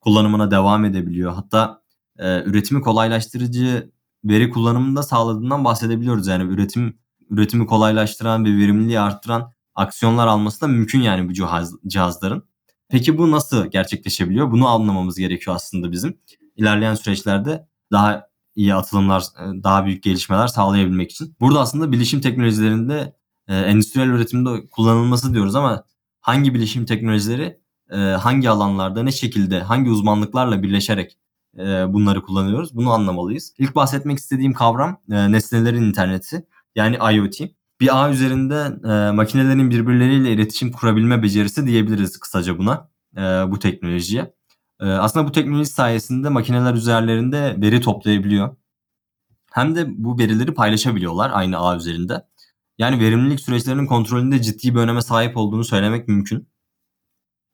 kullanımına 0.00 0.50
devam 0.50 0.84
edebiliyor. 0.84 1.32
Hatta 1.32 1.82
e, 2.18 2.42
üretimi 2.42 2.80
kolaylaştırıcı 2.80 3.90
veri 4.24 4.50
kullanımında 4.50 5.02
sağladığından 5.02 5.64
bahsedebiliyoruz. 5.64 6.26
Yani 6.26 6.52
üretim 6.52 6.98
üretimi 7.30 7.66
kolaylaştıran 7.66 8.44
ve 8.44 8.48
verimliliği 8.48 9.00
arttıran 9.00 9.52
aksiyonlar 9.74 10.26
alması 10.26 10.60
da 10.60 10.66
mümkün 10.66 11.00
yani 11.00 11.28
bu 11.28 11.32
cihaz, 11.32 11.74
cihazların. 11.86 12.47
Peki 12.88 13.18
bu 13.18 13.30
nasıl 13.30 13.66
gerçekleşebiliyor? 13.66 14.50
Bunu 14.50 14.68
anlamamız 14.68 15.18
gerekiyor 15.18 15.56
aslında 15.56 15.92
bizim. 15.92 16.18
İlerleyen 16.56 16.94
süreçlerde 16.94 17.68
daha 17.92 18.28
iyi 18.54 18.74
atılımlar, 18.74 19.22
e, 19.22 19.62
daha 19.62 19.86
büyük 19.86 20.02
gelişmeler 20.02 20.46
sağlayabilmek 20.46 21.10
için. 21.10 21.36
Burada 21.40 21.60
aslında 21.60 21.92
bilişim 21.92 22.20
teknolojilerinde 22.20 23.16
e, 23.48 23.56
endüstriyel 23.56 24.08
üretimde 24.08 24.66
kullanılması 24.66 25.34
diyoruz 25.34 25.54
ama 25.54 25.84
hangi 26.20 26.54
bilişim 26.54 26.84
teknolojileri 26.84 27.60
e, 27.90 27.96
hangi 27.96 28.50
alanlarda, 28.50 29.02
ne 29.02 29.12
şekilde, 29.12 29.60
hangi 29.60 29.90
uzmanlıklarla 29.90 30.62
birleşerek 30.62 31.18
bunları 31.88 32.22
kullanıyoruz? 32.22 32.76
Bunu 32.76 32.90
anlamalıyız. 32.90 33.54
İlk 33.58 33.74
bahsetmek 33.74 34.18
istediğim 34.18 34.52
kavram 34.52 35.00
nesnelerin 35.08 35.82
interneti 35.82 36.46
yani 36.76 36.96
IoT. 37.14 37.40
Bir 37.80 38.04
ağ 38.04 38.10
üzerinde 38.10 38.56
e, 38.84 39.12
makinelerin 39.12 39.70
birbirleriyle 39.70 40.32
iletişim 40.32 40.72
kurabilme 40.72 41.22
becerisi 41.22 41.66
diyebiliriz 41.66 42.18
kısaca 42.20 42.58
buna, 42.58 42.90
e, 43.16 43.20
bu 43.20 43.58
teknolojiye. 43.58 44.34
E, 44.80 44.86
aslında 44.86 45.28
bu 45.28 45.32
teknoloji 45.32 45.70
sayesinde 45.70 46.28
makineler 46.28 46.74
üzerlerinde 46.74 47.56
veri 47.62 47.80
toplayabiliyor. 47.80 48.56
Hem 49.52 49.76
de 49.76 50.04
bu 50.04 50.18
verileri 50.18 50.54
paylaşabiliyorlar 50.54 51.30
aynı 51.34 51.58
ağ 51.58 51.76
üzerinde. 51.76 52.26
Yani 52.78 53.00
verimlilik 53.00 53.40
süreçlerinin 53.40 53.86
kontrolünde 53.86 54.42
ciddi 54.42 54.74
bir 54.74 54.80
öneme 54.80 55.02
sahip 55.02 55.36
olduğunu 55.36 55.64
söylemek 55.64 56.08
mümkün. 56.08 56.48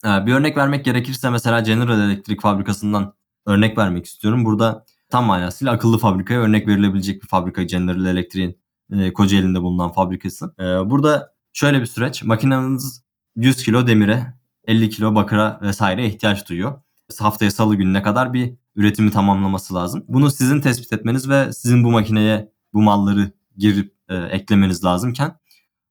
E, 0.05 0.27
bir 0.27 0.33
örnek 0.35 0.57
vermek 0.57 0.85
gerekirse 0.85 1.31
mesela 1.31 1.61
General 1.61 2.01
Electric 2.01 2.41
fabrikasından 2.41 3.15
örnek 3.47 3.79
vermek 3.79 4.07
istiyorum. 4.07 4.45
Burada 4.45 4.85
tam 5.11 5.25
manasıyla 5.25 5.73
akıllı 5.73 5.99
fabrikaya 5.99 6.41
örnek 6.41 6.69
verilebilecek 6.69 7.23
bir 7.23 7.29
fabrika 7.29 7.63
General 7.63 8.07
Electric'in 8.07 8.64
e, 8.93 9.13
Kocaeli'nde 9.13 9.63
bulunan 9.63 9.93
fabrikası. 9.93 10.55
E, 10.61 10.65
burada 10.65 11.35
şöyle 11.53 11.81
bir 11.81 11.87
süreç. 11.87 12.23
Makineniz 12.23 13.05
100 13.37 13.65
kilo 13.65 13.87
demire, 13.87 14.35
50 14.65 14.91
kilo 14.91 15.15
bakıra 15.15 15.61
vesaire 15.63 16.07
ihtiyaç 16.07 16.49
duyuyor. 16.49 16.81
Haftaya 17.19 17.51
salı 17.51 17.77
gününe 17.77 18.03
kadar 18.03 18.33
bir 18.33 18.55
üretimi 18.77 19.11
tamamlaması 19.11 19.75
lazım. 19.75 20.05
Bunu 20.09 20.31
sizin 20.31 20.61
tespit 20.61 20.93
etmeniz 20.93 21.29
ve 21.29 21.53
sizin 21.53 21.85
bu 21.85 21.91
makineye 21.91 22.53
bu 22.73 22.83
malları 22.83 23.31
girip 23.57 23.95
e, 24.09 24.17
eklemeniz 24.17 24.85
lazımken 24.85 25.39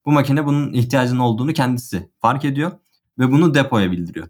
bu 0.06 0.12
makine 0.12 0.46
bunun 0.46 0.74
ihtiyacının 0.74 1.20
olduğunu 1.20 1.54
kendisi 1.54 2.10
fark 2.22 2.46
ediyor 2.46 2.72
ve 3.20 3.32
bunu 3.32 3.54
depoya 3.54 3.92
bildiriyor. 3.92 4.28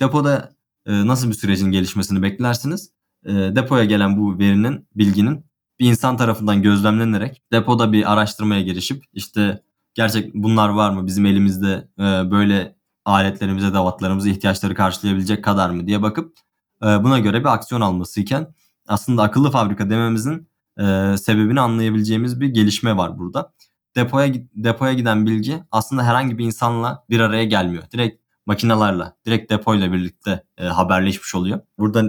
Depoda 0.00 0.52
e, 0.86 1.06
nasıl 1.06 1.28
bir 1.28 1.34
sürecin 1.34 1.70
gelişmesini 1.70 2.22
beklersiniz? 2.22 2.90
E, 3.24 3.32
depoya 3.32 3.84
gelen 3.84 4.16
bu 4.16 4.38
verinin, 4.38 4.88
bilginin 4.94 5.44
bir 5.80 5.86
insan 5.86 6.16
tarafından 6.16 6.62
gözlemlenerek 6.62 7.42
depoda 7.52 7.92
bir 7.92 8.12
araştırmaya 8.12 8.62
girişip 8.62 9.04
işte 9.12 9.62
gerçek 9.94 10.34
bunlar 10.34 10.68
var 10.68 10.90
mı 10.90 11.06
bizim 11.06 11.26
elimizde 11.26 11.88
e, 11.98 12.30
böyle 12.30 12.76
aletlerimize, 13.04 13.74
davatlarımıza 13.74 14.28
ihtiyaçları 14.28 14.74
karşılayabilecek 14.74 15.44
kadar 15.44 15.70
mı 15.70 15.86
diye 15.86 16.02
bakıp 16.02 16.38
e, 16.82 16.86
buna 16.86 17.18
göre 17.18 17.40
bir 17.40 17.52
aksiyon 17.54 17.80
alması 17.80 18.20
iken 18.20 18.54
aslında 18.88 19.22
akıllı 19.22 19.50
fabrika 19.50 19.90
dememizin 19.90 20.48
e, 20.78 21.16
sebebini 21.16 21.60
anlayabileceğimiz 21.60 22.40
bir 22.40 22.48
gelişme 22.48 22.96
var 22.96 23.18
burada. 23.18 23.52
Depoya 23.96 24.34
depoya 24.54 24.92
giden 24.92 25.26
bilgi 25.26 25.62
aslında 25.70 26.02
herhangi 26.02 26.38
bir 26.38 26.44
insanla 26.44 27.04
bir 27.10 27.20
araya 27.20 27.44
gelmiyor. 27.44 27.82
Direkt 27.92 28.22
makinalarla, 28.46 29.16
direkt 29.26 29.50
depoyla 29.52 29.92
birlikte 29.92 30.44
haberleşmiş 30.58 31.34
oluyor. 31.34 31.60
Burada 31.78 32.04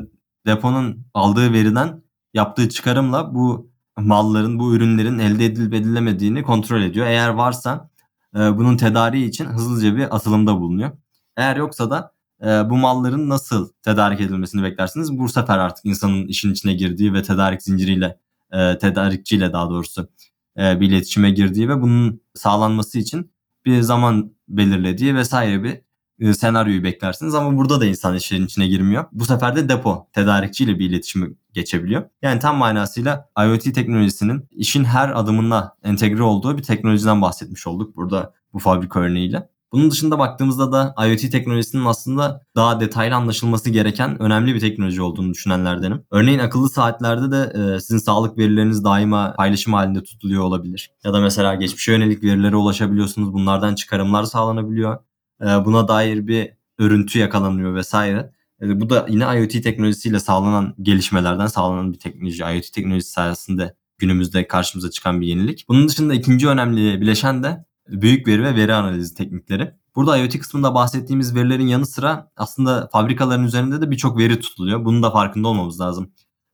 deponun 0.45 1.05
aldığı 1.13 1.53
veriden 1.53 2.03
yaptığı 2.33 2.69
çıkarımla 2.69 3.35
bu 3.35 3.71
malların, 3.97 4.59
bu 4.59 4.75
ürünlerin 4.75 5.19
elde 5.19 5.45
edilip 5.45 5.73
edilemediğini 5.73 6.43
kontrol 6.43 6.81
ediyor. 6.81 7.05
Eğer 7.05 7.29
varsa 7.29 7.89
e, 8.35 8.39
bunun 8.39 8.77
tedariği 8.77 9.29
için 9.29 9.45
hızlıca 9.45 9.95
bir 9.95 10.15
atılımda 10.15 10.59
bulunuyor. 10.59 10.91
Eğer 11.37 11.55
yoksa 11.55 11.89
da 11.89 12.13
e, 12.43 12.69
bu 12.69 12.77
malların 12.77 13.29
nasıl 13.29 13.69
tedarik 13.81 14.21
edilmesini 14.21 14.63
beklersiniz. 14.63 15.17
Bu 15.17 15.29
sefer 15.29 15.57
artık 15.57 15.85
insanın 15.85 16.27
işin 16.27 16.51
içine 16.51 16.73
girdiği 16.73 17.13
ve 17.13 17.23
tedarik 17.23 17.61
zinciriyle, 17.63 18.17
e, 18.53 18.77
tedarikçiyle 18.77 19.53
daha 19.53 19.69
doğrusu 19.69 20.09
e, 20.57 20.79
bir 20.81 20.89
iletişime 20.89 21.31
girdiği 21.31 21.69
ve 21.69 21.81
bunun 21.81 22.21
sağlanması 22.35 22.99
için 22.99 23.31
bir 23.65 23.81
zaman 23.81 24.33
belirlediği 24.47 25.15
vesaire 25.15 25.63
bir 25.63 25.81
e, 26.19 26.33
senaryoyu 26.33 26.83
beklersiniz 26.83 27.35
ama 27.35 27.57
burada 27.57 27.81
da 27.81 27.85
insan 27.85 28.15
işin 28.15 28.45
içine 28.45 28.67
girmiyor. 28.67 29.05
Bu 29.11 29.25
sefer 29.25 29.55
de 29.55 29.69
depo 29.69 30.07
tedarikçiyle 30.13 30.79
bir 30.79 30.89
iletişime 30.89 31.27
geçebiliyor. 31.53 32.03
Yani 32.21 32.39
tam 32.39 32.57
manasıyla 32.57 33.29
IoT 33.45 33.75
teknolojisinin 33.75 34.47
işin 34.51 34.83
her 34.83 35.19
adımına 35.19 35.73
entegre 35.83 36.23
olduğu 36.23 36.57
bir 36.57 36.63
teknolojiden 36.63 37.21
bahsetmiş 37.21 37.67
olduk 37.67 37.95
burada 37.95 38.33
bu 38.53 38.59
fabrika 38.59 38.99
örneğiyle. 38.99 39.49
Bunun 39.71 39.91
dışında 39.91 40.19
baktığımızda 40.19 40.71
da 40.71 40.95
IoT 41.07 41.31
teknolojisinin 41.31 41.85
aslında 41.85 42.45
daha 42.55 42.79
detaylı 42.79 43.15
anlaşılması 43.15 43.69
gereken 43.69 44.21
önemli 44.21 44.55
bir 44.55 44.59
teknoloji 44.59 45.01
olduğunu 45.01 45.33
düşünenlerdenim. 45.33 46.03
Örneğin 46.11 46.39
akıllı 46.39 46.69
saatlerde 46.69 47.31
de 47.31 47.53
e, 47.55 47.79
sizin 47.79 47.97
sağlık 47.97 48.37
verileriniz 48.37 48.83
daima 48.83 49.33
paylaşım 49.37 49.73
halinde 49.73 50.03
tutuluyor 50.03 50.43
olabilir. 50.43 50.91
Ya 51.03 51.13
da 51.13 51.19
mesela 51.19 51.55
geçmişe 51.55 51.91
yönelik 51.91 52.23
verilere 52.23 52.55
ulaşabiliyorsunuz. 52.55 53.33
Bunlardan 53.33 53.75
çıkarımlar 53.75 54.23
sağlanabiliyor. 54.23 54.97
E, 55.41 55.45
buna 55.45 55.87
dair 55.87 56.27
bir 56.27 56.51
örüntü 56.77 57.19
yakalanıyor 57.19 57.75
vesaire. 57.75 58.31
E, 58.61 58.81
bu 58.81 58.89
da 58.89 59.05
yine 59.09 59.23
IoT 59.23 59.63
teknolojisiyle 59.63 60.19
sağlanan 60.19 60.75
gelişmelerden 60.81 61.47
sağlanan 61.47 61.93
bir 61.93 61.99
teknoloji. 61.99 62.43
IoT 62.43 62.73
teknolojisi 62.73 63.11
sayesinde 63.11 63.75
günümüzde 63.97 64.47
karşımıza 64.47 64.91
çıkan 64.91 65.21
bir 65.21 65.27
yenilik. 65.27 65.65
Bunun 65.69 65.87
dışında 65.87 66.13
ikinci 66.13 66.47
önemli 66.47 67.01
bileşen 67.01 67.43
de 67.43 67.65
büyük 67.87 68.27
veri 68.27 68.43
ve 68.43 68.55
veri 68.55 68.73
analizi 68.73 69.15
teknikleri. 69.15 69.73
Burada 69.95 70.17
IoT 70.17 70.39
kısmında 70.39 70.75
bahsettiğimiz 70.75 71.35
verilerin 71.35 71.67
yanı 71.67 71.85
sıra 71.85 72.31
aslında 72.37 72.89
fabrikaların 72.91 73.43
üzerinde 73.43 73.81
de 73.81 73.91
birçok 73.91 74.17
veri 74.17 74.39
tutuluyor. 74.39 74.85
Bunun 74.85 75.03
da 75.03 75.11
farkında 75.11 75.47
olmamız 75.47 75.81
lazım. 75.81 76.11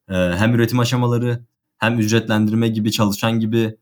Hem 0.10 0.56
üretim 0.56 0.80
aşamaları 0.80 1.46
hem 1.78 2.00
ücretlendirme 2.00 2.68
gibi 2.68 2.92
çalışan 2.92 3.40
gibi 3.40 3.78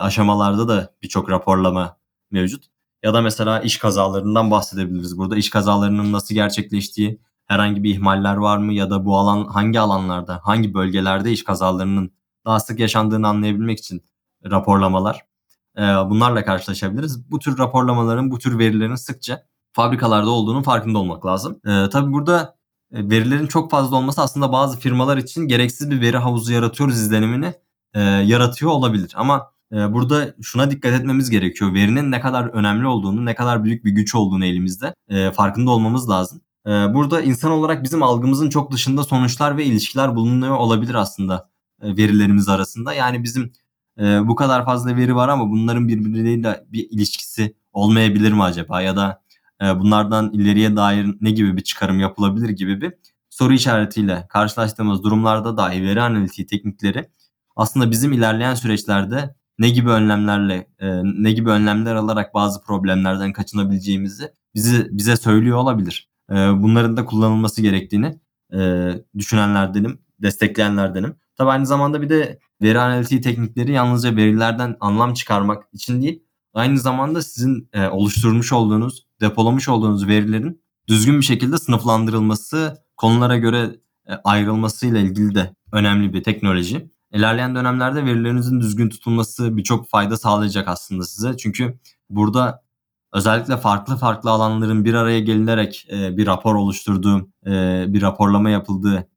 aşamalarda 0.00 0.68
da 0.68 0.94
birçok 1.02 1.30
raporlama 1.30 1.96
mevcut. 2.30 2.71
Ya 3.02 3.14
da 3.14 3.22
mesela 3.22 3.60
iş 3.60 3.78
kazalarından 3.78 4.50
bahsedebiliriz. 4.50 5.18
Burada 5.18 5.36
iş 5.36 5.50
kazalarının 5.50 6.12
nasıl 6.12 6.34
gerçekleştiği, 6.34 7.20
herhangi 7.46 7.82
bir 7.82 7.90
ihmaller 7.90 8.36
var 8.36 8.58
mı 8.58 8.72
ya 8.72 8.90
da 8.90 9.04
bu 9.04 9.18
alan 9.18 9.44
hangi 9.44 9.80
alanlarda, 9.80 10.40
hangi 10.44 10.74
bölgelerde 10.74 11.32
iş 11.32 11.44
kazalarının 11.44 12.10
daha 12.46 12.60
sık 12.60 12.78
yaşandığını 12.78 13.28
anlayabilmek 13.28 13.78
için 13.78 14.04
raporlamalar. 14.50 15.22
Bunlarla 15.78 16.44
karşılaşabiliriz. 16.44 17.30
Bu 17.30 17.38
tür 17.38 17.58
raporlamaların, 17.58 18.30
bu 18.30 18.38
tür 18.38 18.58
verilerin 18.58 18.94
sıkça 18.94 19.42
fabrikalarda 19.72 20.30
olduğunun 20.30 20.62
farkında 20.62 20.98
olmak 20.98 21.26
lazım. 21.26 21.60
Tabii 21.64 22.12
burada 22.12 22.56
verilerin 22.92 23.46
çok 23.46 23.70
fazla 23.70 23.96
olması 23.96 24.22
aslında 24.22 24.52
bazı 24.52 24.78
firmalar 24.78 25.16
için 25.16 25.48
gereksiz 25.48 25.90
bir 25.90 26.00
veri 26.00 26.16
havuzu 26.16 26.52
yaratıyoruz 26.52 26.96
izlenimini 27.00 27.54
yaratıyor 28.24 28.70
olabilir. 28.70 29.12
Ama 29.16 29.51
burada 29.72 30.34
şuna 30.42 30.70
dikkat 30.70 30.92
etmemiz 30.92 31.30
gerekiyor. 31.30 31.74
Verinin 31.74 32.10
ne 32.10 32.20
kadar 32.20 32.44
önemli 32.44 32.86
olduğunu, 32.86 33.24
ne 33.24 33.34
kadar 33.34 33.64
büyük 33.64 33.84
bir 33.84 33.90
güç 33.90 34.14
olduğunu 34.14 34.44
elimizde 34.44 34.94
e, 35.08 35.30
farkında 35.30 35.70
olmamız 35.70 36.10
lazım. 36.10 36.40
E, 36.66 36.70
burada 36.70 37.22
insan 37.22 37.50
olarak 37.50 37.82
bizim 37.82 38.02
algımızın 38.02 38.50
çok 38.50 38.72
dışında 38.72 39.04
sonuçlar 39.04 39.56
ve 39.56 39.64
ilişkiler 39.64 40.16
bulunuyor 40.16 40.56
olabilir 40.56 40.94
aslında 40.94 41.50
e, 41.82 41.96
verilerimiz 41.96 42.48
arasında. 42.48 42.94
Yani 42.94 43.22
bizim 43.22 43.52
bu 43.98 44.36
kadar 44.36 44.64
fazla 44.64 44.96
veri 44.96 45.16
var 45.16 45.28
ama 45.28 45.50
bunların 45.50 45.88
birbirleriyle 45.88 46.64
bir 46.72 46.90
ilişkisi 46.90 47.56
olmayabilir 47.72 48.32
mi 48.32 48.42
acaba? 48.42 48.82
Ya 48.82 48.96
da 48.96 49.22
bunlardan 49.60 50.30
ileriye 50.32 50.76
dair 50.76 51.16
ne 51.20 51.30
gibi 51.30 51.56
bir 51.56 51.62
çıkarım 51.62 52.00
yapılabilir 52.00 52.48
gibi 52.48 52.80
bir 52.80 52.92
soru 53.30 53.52
işaretiyle 53.52 54.26
karşılaştığımız 54.28 55.02
durumlarda 55.02 55.56
dahi 55.56 55.82
veri 55.82 56.02
analitiği 56.02 56.46
teknikleri 56.46 57.08
aslında 57.56 57.90
bizim 57.90 58.12
ilerleyen 58.12 58.54
süreçlerde 58.54 59.34
ne 59.58 59.70
gibi 59.70 59.90
önlemlerle 59.90 60.68
e, 60.78 61.02
ne 61.04 61.32
gibi 61.32 61.50
önlemler 61.50 61.94
alarak 61.94 62.34
bazı 62.34 62.62
problemlerden 62.62 63.32
kaçınabileceğimizi 63.32 64.32
bizi 64.54 64.88
bize 64.90 65.16
söylüyor 65.16 65.58
olabilir. 65.58 66.10
E, 66.30 66.34
bunların 66.34 66.96
da 66.96 67.04
kullanılması 67.04 67.62
gerektiğini 67.62 68.20
e, 68.54 68.90
düşünenlerdenim, 69.18 69.98
destekleyenlerdenim. 70.22 71.14
Tabi 71.36 71.50
aynı 71.50 71.66
zamanda 71.66 72.02
bir 72.02 72.08
de 72.08 72.38
veri 72.62 72.80
analitiği 72.80 73.20
teknikleri 73.20 73.72
yalnızca 73.72 74.16
verilerden 74.16 74.76
anlam 74.80 75.14
çıkarmak 75.14 75.64
için 75.72 76.02
değil, 76.02 76.22
aynı 76.54 76.78
zamanda 76.78 77.22
sizin 77.22 77.70
oluşturmuş 77.90 78.52
olduğunuz, 78.52 79.06
depolamış 79.20 79.68
olduğunuz 79.68 80.06
verilerin 80.06 80.62
düzgün 80.88 81.20
bir 81.20 81.24
şekilde 81.24 81.58
sınıflandırılması, 81.58 82.84
konulara 82.96 83.36
göre 83.36 83.70
ayrılmasıyla 84.24 85.00
ilgili 85.00 85.34
de 85.34 85.54
önemli 85.72 86.12
bir 86.12 86.22
teknoloji. 86.22 86.90
İlerleyen 87.12 87.54
dönemlerde 87.54 88.04
verilerinizin 88.04 88.60
düzgün 88.60 88.88
tutulması 88.88 89.56
birçok 89.56 89.88
fayda 89.88 90.16
sağlayacak 90.16 90.68
aslında 90.68 91.04
size. 91.04 91.36
Çünkü 91.36 91.78
burada 92.10 92.62
özellikle 93.12 93.56
farklı 93.56 93.96
farklı 93.96 94.30
alanların 94.30 94.84
bir 94.84 94.94
araya 94.94 95.20
gelinerek 95.20 95.88
e, 95.92 96.16
bir 96.16 96.26
rapor 96.26 96.54
oluşturduğu, 96.54 97.28
e, 97.46 97.84
bir 97.88 98.02
raporlama 98.02 98.50
yapıldığı 98.50 99.08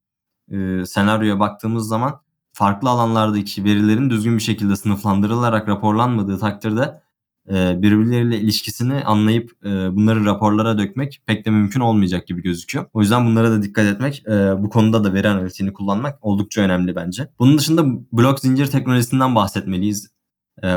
e, 0.51 0.85
senaryoya 0.85 1.39
baktığımız 1.39 1.87
zaman 1.87 2.21
farklı 2.53 2.89
alanlardaki 2.89 3.63
verilerin 3.63 4.09
düzgün 4.09 4.37
bir 4.37 4.43
şekilde 4.43 4.75
sınıflandırılarak 4.75 5.67
raporlanmadığı 5.69 6.39
takdirde 6.39 7.01
e, 7.49 7.81
birbirleriyle 7.81 8.39
ilişkisini 8.39 9.03
anlayıp 9.03 9.51
e, 9.65 9.95
bunları 9.95 10.25
raporlara 10.25 10.77
dökmek 10.77 11.21
pek 11.25 11.45
de 11.45 11.49
mümkün 11.49 11.79
olmayacak 11.79 12.27
gibi 12.27 12.41
gözüküyor. 12.41 12.85
O 12.93 13.01
yüzden 13.01 13.25
bunlara 13.25 13.51
da 13.51 13.63
dikkat 13.63 13.85
etmek, 13.85 14.23
e, 14.27 14.63
bu 14.63 14.69
konuda 14.69 15.03
da 15.03 15.13
veri 15.13 15.29
analitiğini 15.29 15.73
kullanmak 15.73 16.25
oldukça 16.25 16.61
önemli 16.61 16.95
bence. 16.95 17.29
Bunun 17.39 17.57
dışında 17.57 17.85
blok 18.11 18.39
zincir 18.39 18.67
teknolojisinden 18.67 19.35
bahsetmeliyiz. 19.35 20.15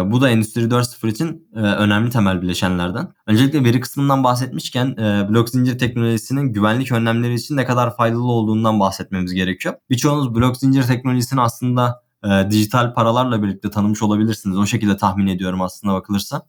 Bu 0.05 0.21
da 0.21 0.31
Endüstri 0.31 0.71
4.0 0.71 1.09
için 1.09 1.49
önemli 1.55 2.11
temel 2.11 2.43
bileşenlerden. 2.43 3.09
Öncelikle 3.27 3.65
veri 3.65 3.81
kısmından 3.81 4.25
bahsetmişken 4.25 4.87
e, 4.87 5.29
blok 5.29 5.49
zincir 5.49 5.79
teknolojisinin 5.79 6.53
güvenlik 6.53 6.93
önlemleri 6.93 7.35
için 7.35 7.57
ne 7.57 7.65
kadar 7.65 7.97
faydalı 7.97 8.33
olduğundan 8.33 8.81
bahsetmemiz 8.81 9.35
gerekiyor. 9.35 9.75
Birçoğunuz 9.91 10.35
blok 10.35 10.57
zincir 10.57 10.83
teknolojisini 10.83 11.41
aslında 11.41 12.03
dijital 12.51 12.95
paralarla 12.95 13.43
birlikte 13.43 13.71
tanımış 13.71 14.03
olabilirsiniz. 14.03 14.59
O 14.59 14.67
şekilde 14.67 14.97
tahmin 14.97 15.27
ediyorum 15.27 15.63
aslında 15.63 15.95
bakılırsa. 15.95 16.43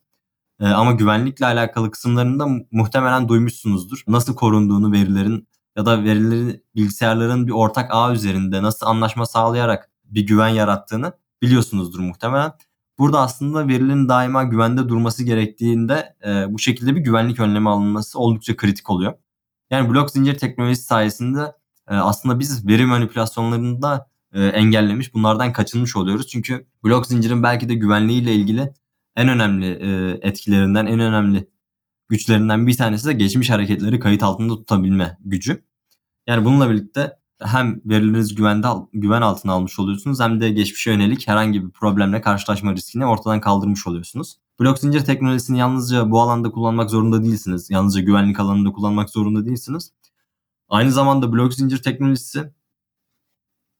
E, 0.59 0.67
ama 0.67 0.91
güvenlikle 0.91 1.45
alakalı 1.45 1.91
kısımlarında 1.91 2.47
muhtemelen 2.71 3.27
duymuşsunuzdur. 3.29 4.03
Nasıl 4.07 4.35
korunduğunu 4.35 4.91
verilerin 4.91 5.47
ya 5.77 5.85
da 5.85 6.03
verileri 6.03 6.63
bilgisayarların 6.75 7.47
bir 7.47 7.51
ortak 7.51 7.89
ağ 7.91 8.13
üzerinde 8.13 8.63
nasıl 8.63 8.85
anlaşma 8.85 9.25
sağlayarak 9.25 9.89
bir 10.05 10.27
güven 10.27 10.47
yarattığını 10.47 11.13
biliyorsunuzdur 11.41 11.99
muhtemelen. 11.99 12.51
Burada 12.99 13.19
aslında 13.21 13.67
verilerin 13.67 14.09
daima 14.09 14.43
güvende 14.43 14.89
durması 14.89 15.23
gerektiğinde 15.23 16.15
e, 16.25 16.53
bu 16.53 16.59
şekilde 16.59 16.95
bir 16.95 17.01
güvenlik 17.01 17.39
önlemi 17.39 17.69
alınması 17.69 18.19
oldukça 18.19 18.57
kritik 18.57 18.89
oluyor. 18.89 19.13
Yani 19.69 19.89
blok 19.89 20.11
zincir 20.11 20.37
teknolojisi 20.37 20.83
sayesinde 20.83 21.53
e, 21.89 21.95
aslında 21.95 22.39
biz 22.39 22.67
veri 22.67 22.85
manipülasyonlarını 22.85 23.81
da 23.81 24.09
e, 24.33 24.45
engellemiş, 24.45 25.13
bunlardan 25.13 25.53
kaçınmış 25.53 25.95
oluyoruz. 25.95 26.27
Çünkü 26.27 26.67
blok 26.83 27.05
zincirin 27.05 27.43
belki 27.43 27.69
de 27.69 27.73
güvenliğiyle 27.75 28.33
ilgili 28.35 28.73
en 29.15 29.29
önemli 29.29 29.65
e, 29.65 30.19
etkilerinden, 30.27 30.85
en 30.85 30.99
önemli 30.99 31.47
güçlerinden 32.09 32.67
bir 32.67 32.77
tanesi 32.77 33.07
de 33.07 33.13
geçmiş 33.13 33.49
hareketleri 33.49 33.99
kayıt 33.99 34.23
altında 34.23 34.55
tutabilme 34.55 35.17
gücü. 35.25 35.63
Yani 36.27 36.45
bununla 36.45 36.69
birlikte 36.69 37.19
hem 37.41 37.81
verileriniz 37.85 38.35
güvende 38.35 38.67
güven 38.93 39.21
altına 39.21 39.53
almış 39.53 39.79
oluyorsunuz 39.79 40.19
hem 40.19 40.41
de 40.41 40.49
geçmişe 40.49 40.91
yönelik 40.91 41.27
herhangi 41.27 41.65
bir 41.65 41.71
problemle 41.71 42.21
karşılaşma 42.21 42.73
riskini 42.73 43.05
ortadan 43.05 43.41
kaldırmış 43.41 43.87
oluyorsunuz. 43.87 44.37
Blok 44.59 44.79
zincir 44.79 45.05
teknolojisini 45.05 45.59
yalnızca 45.59 46.11
bu 46.11 46.21
alanda 46.21 46.51
kullanmak 46.51 46.89
zorunda 46.89 47.23
değilsiniz. 47.23 47.69
Yalnızca 47.69 48.01
güvenlik 48.01 48.39
alanında 48.39 48.71
kullanmak 48.71 49.09
zorunda 49.09 49.45
değilsiniz. 49.45 49.91
Aynı 50.69 50.91
zamanda 50.91 51.33
blok 51.33 51.53
zincir 51.53 51.83
teknolojisi 51.83 52.53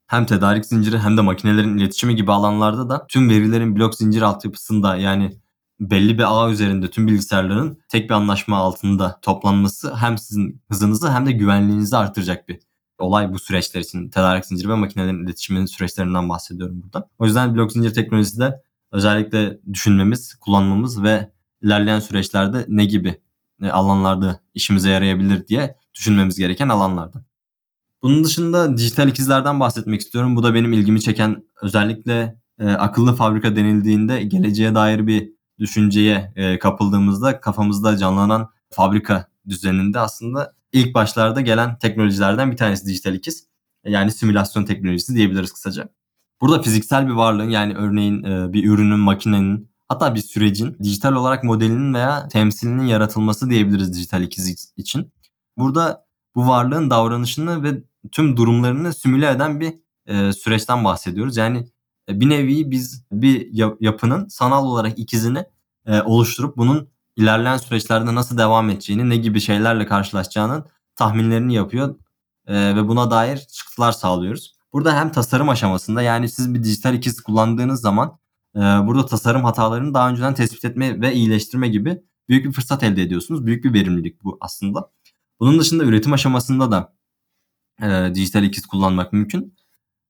hem 0.09 0.25
tedarik 0.25 0.65
zinciri 0.65 0.99
hem 0.99 1.17
de 1.17 1.21
makinelerin 1.21 1.77
iletişimi 1.77 2.15
gibi 2.15 2.31
alanlarda 2.31 2.89
da 2.89 3.07
tüm 3.07 3.29
verilerin 3.29 3.75
blok 3.75 3.95
zincir 3.95 4.21
altyapısında 4.21 4.95
yani 4.95 5.39
belli 5.79 6.17
bir 6.17 6.23
ağ 6.27 6.49
üzerinde 6.49 6.89
tüm 6.89 7.07
bilgisayarların 7.07 7.79
tek 7.89 8.09
bir 8.09 8.15
anlaşma 8.15 8.57
altında 8.57 9.19
toplanması 9.21 9.95
hem 9.95 10.17
sizin 10.17 10.61
hızınızı 10.69 11.11
hem 11.11 11.25
de 11.25 11.31
güvenliğinizi 11.31 11.97
artıracak 11.97 12.49
bir 12.49 12.59
olay 12.97 13.33
bu 13.33 13.39
süreçler 13.39 13.81
için. 13.81 14.09
Tedarik 14.09 14.45
zinciri 14.45 14.69
ve 14.69 14.75
makinelerin 14.75 15.25
iletişiminin 15.25 15.65
süreçlerinden 15.65 16.29
bahsediyorum 16.29 16.81
burada. 16.83 17.09
O 17.19 17.25
yüzden 17.25 17.55
blok 17.55 17.71
zincir 17.71 17.93
teknolojisi 17.93 18.39
de 18.39 18.61
özellikle 18.91 19.59
düşünmemiz, 19.73 20.35
kullanmamız 20.35 21.03
ve 21.03 21.31
ilerleyen 21.61 21.99
süreçlerde 21.99 22.65
ne 22.67 22.85
gibi 22.85 23.21
e, 23.63 23.69
alanlarda 23.69 24.39
işimize 24.53 24.89
yarayabilir 24.89 25.47
diye 25.47 25.75
düşünmemiz 25.93 26.37
gereken 26.37 26.69
alanlardan. 26.69 27.28
Bunun 28.01 28.23
dışında 28.23 28.77
dijital 28.77 29.07
ikizlerden 29.07 29.59
bahsetmek 29.59 30.01
istiyorum. 30.01 30.35
Bu 30.35 30.43
da 30.43 30.53
benim 30.53 30.73
ilgimi 30.73 31.01
çeken 31.01 31.43
özellikle 31.61 32.39
e, 32.59 32.69
akıllı 32.69 33.15
fabrika 33.15 33.55
denildiğinde 33.55 34.23
geleceğe 34.23 34.75
dair 34.75 35.07
bir 35.07 35.33
düşünceye 35.59 36.33
e, 36.35 36.59
kapıldığımızda 36.59 37.39
kafamızda 37.39 37.97
canlanan 37.97 38.49
fabrika 38.69 39.27
düzeninde 39.49 39.99
aslında 39.99 40.53
ilk 40.73 40.93
başlarda 40.93 41.41
gelen 41.41 41.77
teknolojilerden 41.77 42.51
bir 42.51 42.57
tanesi 42.57 42.85
dijital 42.85 43.15
ikiz. 43.15 43.47
Yani 43.85 44.11
simülasyon 44.11 44.65
teknolojisi 44.65 45.15
diyebiliriz 45.15 45.53
kısaca. 45.53 45.89
Burada 46.41 46.61
fiziksel 46.61 47.07
bir 47.07 47.13
varlığın 47.13 47.49
yani 47.49 47.75
örneğin 47.75 48.23
e, 48.23 48.53
bir 48.53 48.69
ürünün, 48.69 48.99
makinenin 48.99 49.69
hatta 49.87 50.15
bir 50.15 50.21
sürecin 50.21 50.77
dijital 50.83 51.13
olarak 51.13 51.43
modelinin 51.43 51.93
veya 51.93 52.27
temsilinin 52.27 52.85
yaratılması 52.85 53.49
diyebiliriz 53.49 53.93
dijital 53.93 54.23
ikiz 54.23 54.73
için. 54.77 55.11
Burada 55.57 56.05
bu 56.35 56.47
varlığın 56.47 56.89
davranışını 56.89 57.63
ve 57.63 57.83
tüm 58.11 58.37
durumlarını 58.37 58.93
simüle 58.93 59.29
eden 59.29 59.59
bir 59.59 59.73
e, 60.07 60.33
süreçten 60.33 60.85
bahsediyoruz. 60.85 61.37
Yani 61.37 61.67
e, 62.09 62.19
bir 62.19 62.29
nevi 62.29 62.71
biz 62.71 63.05
bir 63.11 63.49
yapının 63.79 64.27
sanal 64.27 64.65
olarak 64.65 64.99
ikizini 64.99 65.45
e, 65.85 66.01
oluşturup 66.01 66.57
bunun 66.57 66.89
ilerleyen 67.15 67.57
süreçlerde 67.57 68.15
nasıl 68.15 68.37
devam 68.37 68.69
edeceğini, 68.69 69.09
ne 69.09 69.17
gibi 69.17 69.41
şeylerle 69.41 69.85
karşılaşacağının 69.85 70.65
tahminlerini 70.95 71.53
yapıyor 71.53 71.95
e, 72.47 72.75
ve 72.75 72.87
buna 72.87 73.11
dair 73.11 73.37
çıktılar 73.37 73.91
sağlıyoruz. 73.91 74.55
Burada 74.73 74.95
hem 74.95 75.11
tasarım 75.11 75.49
aşamasında 75.49 76.01
yani 76.01 76.29
siz 76.29 76.53
bir 76.53 76.63
dijital 76.63 76.93
ikiz 76.93 77.21
kullandığınız 77.21 77.81
zaman 77.81 78.19
e, 78.55 78.59
burada 78.59 79.05
tasarım 79.05 79.43
hatalarını 79.43 79.93
daha 79.93 80.09
önceden 80.09 80.33
tespit 80.33 80.65
etme 80.65 81.01
ve 81.01 81.13
iyileştirme 81.13 81.67
gibi 81.67 82.01
büyük 82.29 82.45
bir 82.45 82.51
fırsat 82.51 82.83
elde 82.83 83.01
ediyorsunuz. 83.01 83.45
Büyük 83.45 83.63
bir 83.63 83.73
verimlilik 83.73 84.23
bu 84.23 84.37
aslında. 84.41 84.91
Bunun 85.39 85.59
dışında 85.59 85.83
üretim 85.83 86.13
aşamasında 86.13 86.71
da 86.71 86.93
e, 87.81 88.15
dijital 88.15 88.43
ikiz 88.43 88.65
kullanmak 88.65 89.13
mümkün. 89.13 89.55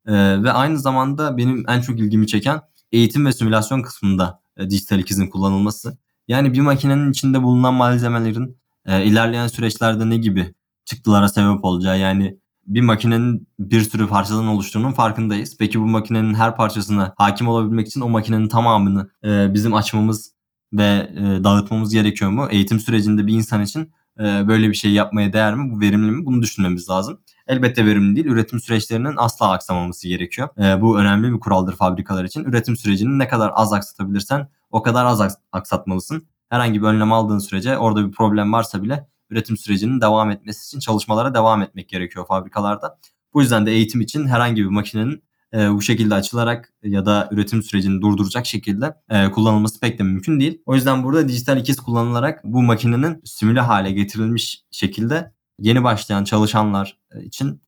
E, 0.08 0.43
ve 0.43 0.51
aynı 0.51 0.79
zamanda 0.79 1.38
benim 1.38 1.65
en 1.67 1.82
çok 1.82 1.99
ilgimi 1.99 2.27
çeken 2.27 2.62
eğitim 2.91 3.25
ve 3.25 3.34
simülasyon 3.34 3.82
kısmında 3.82 4.41
e, 4.58 4.69
dijital 4.69 4.99
ikizin 4.99 5.27
kullanılması. 5.29 5.97
Yani 6.27 6.53
bir 6.53 6.62
makinenin 6.62 7.12
içinde 7.12 7.43
bulunan 7.43 7.73
malzemelerin 7.73 8.58
e, 8.86 9.05
ilerleyen 9.05 9.47
süreçlerde 9.47 10.10
ne 10.10 10.17
gibi 10.17 10.53
çıktılara 10.86 11.29
sebep 11.29 11.65
olacağı 11.65 11.99
yani 11.99 12.38
bir 12.67 12.82
makinenin 12.82 13.47
bir 13.60 13.82
sürü 13.82 14.08
parçadan 14.08 14.47
oluştuğunun 14.47 14.91
farkındayız. 14.91 15.58
Peki 15.60 15.79
bu 15.79 15.86
makinenin 15.86 16.34
her 16.34 16.55
parçasına 16.55 17.13
hakim 17.17 17.47
olabilmek 17.47 17.88
için 17.88 18.01
o 18.01 18.10
makinenin 18.10 18.47
tamamını 18.47 19.10
e, 19.23 19.53
bizim 19.53 19.73
açmamız 19.73 20.32
ve 20.73 21.12
e, 21.15 21.43
dağıtmamız 21.43 21.93
gerekiyor 21.93 22.32
mu? 22.32 22.47
Eğitim 22.51 22.79
sürecinde 22.79 23.27
bir 23.27 23.34
insan 23.34 23.63
için 23.63 23.91
böyle 24.19 24.69
bir 24.69 24.73
şey 24.73 24.91
yapmaya 24.91 25.34
değer 25.34 25.55
mi? 25.55 25.71
Bu 25.71 25.79
verimli 25.79 26.12
mi? 26.12 26.25
Bunu 26.25 26.41
düşünmemiz 26.41 26.89
lazım. 26.89 27.19
Elbette 27.47 27.86
verimli 27.86 28.15
değil. 28.15 28.27
Üretim 28.27 28.60
süreçlerinin 28.60 29.13
asla 29.17 29.51
aksamaması 29.51 30.08
gerekiyor. 30.08 30.49
E, 30.60 30.82
bu 30.82 30.99
önemli 30.99 31.34
bir 31.34 31.39
kuraldır 31.39 31.75
fabrikalar 31.75 32.23
için. 32.23 32.43
Üretim 32.43 32.77
sürecini 32.77 33.19
ne 33.19 33.27
kadar 33.27 33.51
az 33.53 33.73
aksatabilirsen 33.73 34.47
o 34.71 34.82
kadar 34.82 35.05
az 35.05 35.38
aksatmalısın. 35.51 36.27
Herhangi 36.49 36.82
bir 36.82 36.88
önlem 36.88 37.13
aldığın 37.13 37.39
sürece 37.39 37.77
orada 37.77 38.08
bir 38.08 38.12
problem 38.12 38.53
varsa 38.53 38.84
bile 38.84 39.08
üretim 39.29 39.58
sürecinin 39.58 40.01
devam 40.01 40.32
etmesi 40.32 40.67
için 40.67 40.79
çalışmalara 40.79 41.34
devam 41.34 41.62
etmek 41.62 41.89
gerekiyor 41.89 42.25
fabrikalarda. 42.27 42.99
Bu 43.34 43.41
yüzden 43.41 43.65
de 43.65 43.71
eğitim 43.71 44.01
için 44.01 44.27
herhangi 44.27 44.63
bir 44.63 44.69
makinenin 44.69 45.23
e, 45.53 45.73
bu 45.73 45.81
şekilde 45.81 46.15
açılarak 46.15 46.73
ya 46.83 47.05
da 47.05 47.29
üretim 47.31 47.63
sürecini 47.63 48.01
durduracak 48.01 48.45
şekilde 48.45 48.93
e, 49.09 49.31
kullanılması 49.31 49.79
pek 49.79 49.99
de 49.99 50.03
mümkün 50.03 50.39
değil. 50.39 50.62
O 50.65 50.75
yüzden 50.75 51.03
burada 51.03 51.27
dijital 51.27 51.57
ikiz 51.57 51.77
kullanılarak 51.77 52.43
bu 52.43 52.63
makinenin 52.63 53.21
simüle 53.25 53.59
hale 53.59 53.91
getirilmiş 53.91 54.63
şekilde 54.71 55.31
yeni 55.59 55.83
başlayan 55.83 56.23
çalışanlar 56.23 56.97
e, 57.12 57.23
için 57.23 57.62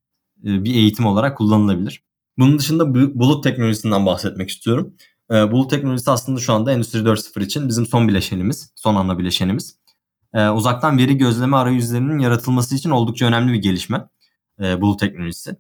e, 0.46 0.63
bir 0.63 0.74
eğitim 0.76 1.06
olarak 1.06 1.38
kullanılabilir. 1.38 2.04
Bunun 2.38 2.60
dışında 2.60 2.96
bulut 2.96 3.44
teknolojisinden 3.44 4.06
bahsetmek 4.06 4.50
istiyorum. 4.50 4.94
E, 5.32 5.52
bulut 5.52 5.70
teknolojisi 5.70 6.12
aslında 6.12 6.39
şu 6.39 6.54
anda 6.54 6.72
Endüstri 6.72 7.00
4.0 7.00 7.44
için 7.44 7.67
bizim 7.70 7.86
son 7.86 8.08
bileşenimiz, 8.08 8.74
son 8.76 8.96
ana 8.96 9.20
bileşenimiz. 9.20 9.76
E, 10.34 10.50
uzaktan 10.50 10.98
veri 10.98 11.17
gözleme 11.17 11.58
arayüzlerinin 11.58 12.20
yaratılması 12.20 12.76
için 12.76 12.89
oldukça 12.89 13.26
önemli 13.26 13.54
bir 13.54 13.62
gelişme 13.62 14.08
e, 14.62 14.82
bulut 14.82 15.00
teknolojisi. 15.00 15.56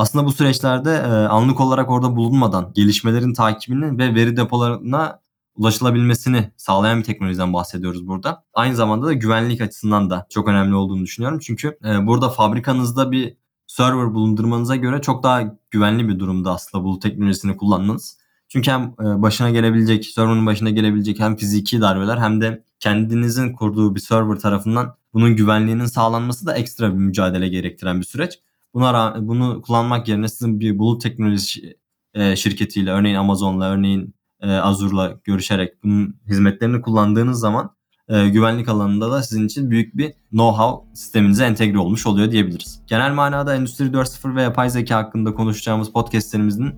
Aslında 0.00 0.24
bu 0.24 0.32
süreçlerde 0.32 0.90
e, 0.90 1.08
anlık 1.08 1.60
olarak 1.60 1.90
orada 1.90 2.16
bulunmadan 2.16 2.72
gelişmelerin 2.74 3.32
takibini 3.32 3.98
ve 3.98 4.14
veri 4.14 4.36
depolarına 4.36 5.20
ulaşılabilmesini 5.54 6.50
sağlayan 6.56 6.98
bir 6.98 7.04
teknolojiden 7.04 7.52
bahsediyoruz 7.52 8.06
burada. 8.06 8.44
Aynı 8.54 8.76
zamanda 8.76 9.06
da 9.06 9.12
güvenlik 9.12 9.60
açısından 9.60 10.10
da 10.10 10.26
çok 10.30 10.48
önemli 10.48 10.74
olduğunu 10.74 11.02
düşünüyorum. 11.02 11.38
Çünkü 11.38 11.78
e, 11.84 12.06
burada 12.06 12.28
fabrikanızda 12.28 13.12
bir 13.12 13.36
server 13.66 14.14
bulundurmanıza 14.14 14.76
göre 14.76 15.02
çok 15.02 15.22
daha 15.22 15.56
güvenli 15.70 16.08
bir 16.08 16.18
durumda 16.18 16.52
aslında 16.52 16.84
bulut 16.84 17.02
teknolojisini 17.02 17.56
kullanmanız. 17.56 18.18
Çünkü 18.48 18.70
hem 18.70 18.82
e, 18.82 19.22
başına 19.22 19.50
gelebilecek, 19.50 20.06
server'ın 20.06 20.46
başına 20.46 20.70
gelebilecek 20.70 21.20
hem 21.20 21.36
fiziki 21.36 21.80
darbeler 21.80 22.18
hem 22.18 22.40
de 22.40 22.64
kendinizin 22.78 23.52
kurduğu 23.52 23.94
bir 23.94 24.00
server 24.00 24.36
tarafından 24.36 24.94
bunun 25.14 25.36
güvenliğinin 25.36 25.86
sağlanması 25.86 26.46
da 26.46 26.56
ekstra 26.56 26.88
bir 26.88 26.98
mücadele 26.98 27.48
gerektiren 27.48 28.00
bir 28.00 28.06
süreç. 28.06 28.38
Buna 28.74 29.16
bunu 29.20 29.62
kullanmak 29.62 30.08
yerine 30.08 30.28
sizin 30.28 30.60
bir 30.60 30.78
bulut 30.78 31.02
teknoloji 31.02 31.76
e, 32.14 32.36
şirketiyle 32.36 32.90
örneğin 32.90 33.16
Amazon'la 33.16 33.70
örneğin 33.70 34.14
e, 34.40 34.52
Azure'la 34.52 35.14
görüşerek 35.24 35.84
bunun 35.84 36.16
hizmetlerini 36.28 36.82
kullandığınız 36.82 37.40
zaman 37.40 37.70
e, 38.08 38.28
güvenlik 38.28 38.68
alanında 38.68 39.10
da 39.10 39.22
sizin 39.22 39.46
için 39.46 39.70
büyük 39.70 39.96
bir 39.96 40.12
know-how 40.32 40.96
sisteminize 40.96 41.44
entegre 41.44 41.78
olmuş 41.78 42.06
oluyor 42.06 42.30
diyebiliriz. 42.30 42.82
Genel 42.86 43.12
manada 43.12 43.54
Endüstri 43.54 43.84
4.0 43.84 44.36
ve 44.36 44.42
yapay 44.42 44.70
zeka 44.70 44.96
hakkında 44.96 45.34
konuşacağımız 45.34 45.92
podcastlerimizin 45.92 46.74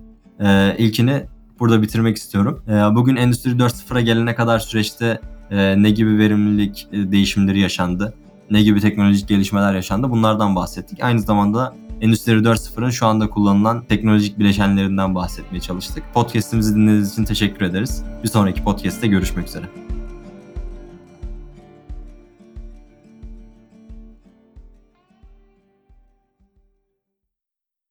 ilkini 0.77 1.25
burada 1.59 1.81
bitirmek 1.81 2.17
istiyorum. 2.17 2.63
Bugün 2.95 3.15
Endüstri 3.15 3.51
4.0'a 3.51 4.01
gelene 4.01 4.35
kadar 4.35 4.59
süreçte 4.59 5.21
ne 5.51 5.89
gibi 5.89 6.17
verimlilik 6.17 6.87
değişimleri 6.91 7.59
yaşandı, 7.59 8.13
ne 8.51 8.61
gibi 8.61 8.81
teknolojik 8.81 9.27
gelişmeler 9.27 9.73
yaşandı 9.73 10.09
bunlardan 10.09 10.55
bahsettik. 10.55 11.03
Aynı 11.03 11.21
zamanda 11.21 11.75
Endüstri 12.01 12.31
4.0'ın 12.31 12.89
şu 12.89 13.05
anda 13.05 13.29
kullanılan 13.29 13.85
teknolojik 13.85 14.39
bileşenlerinden 14.39 15.15
bahsetmeye 15.15 15.61
çalıştık. 15.61 16.03
Podcast'imizi 16.13 16.75
dinlediğiniz 16.75 17.13
için 17.13 17.23
teşekkür 17.23 17.65
ederiz. 17.65 18.03
Bir 18.23 18.29
sonraki 18.29 18.63
podcast'te 18.63 19.07
görüşmek 19.07 19.47
üzere. 19.47 19.82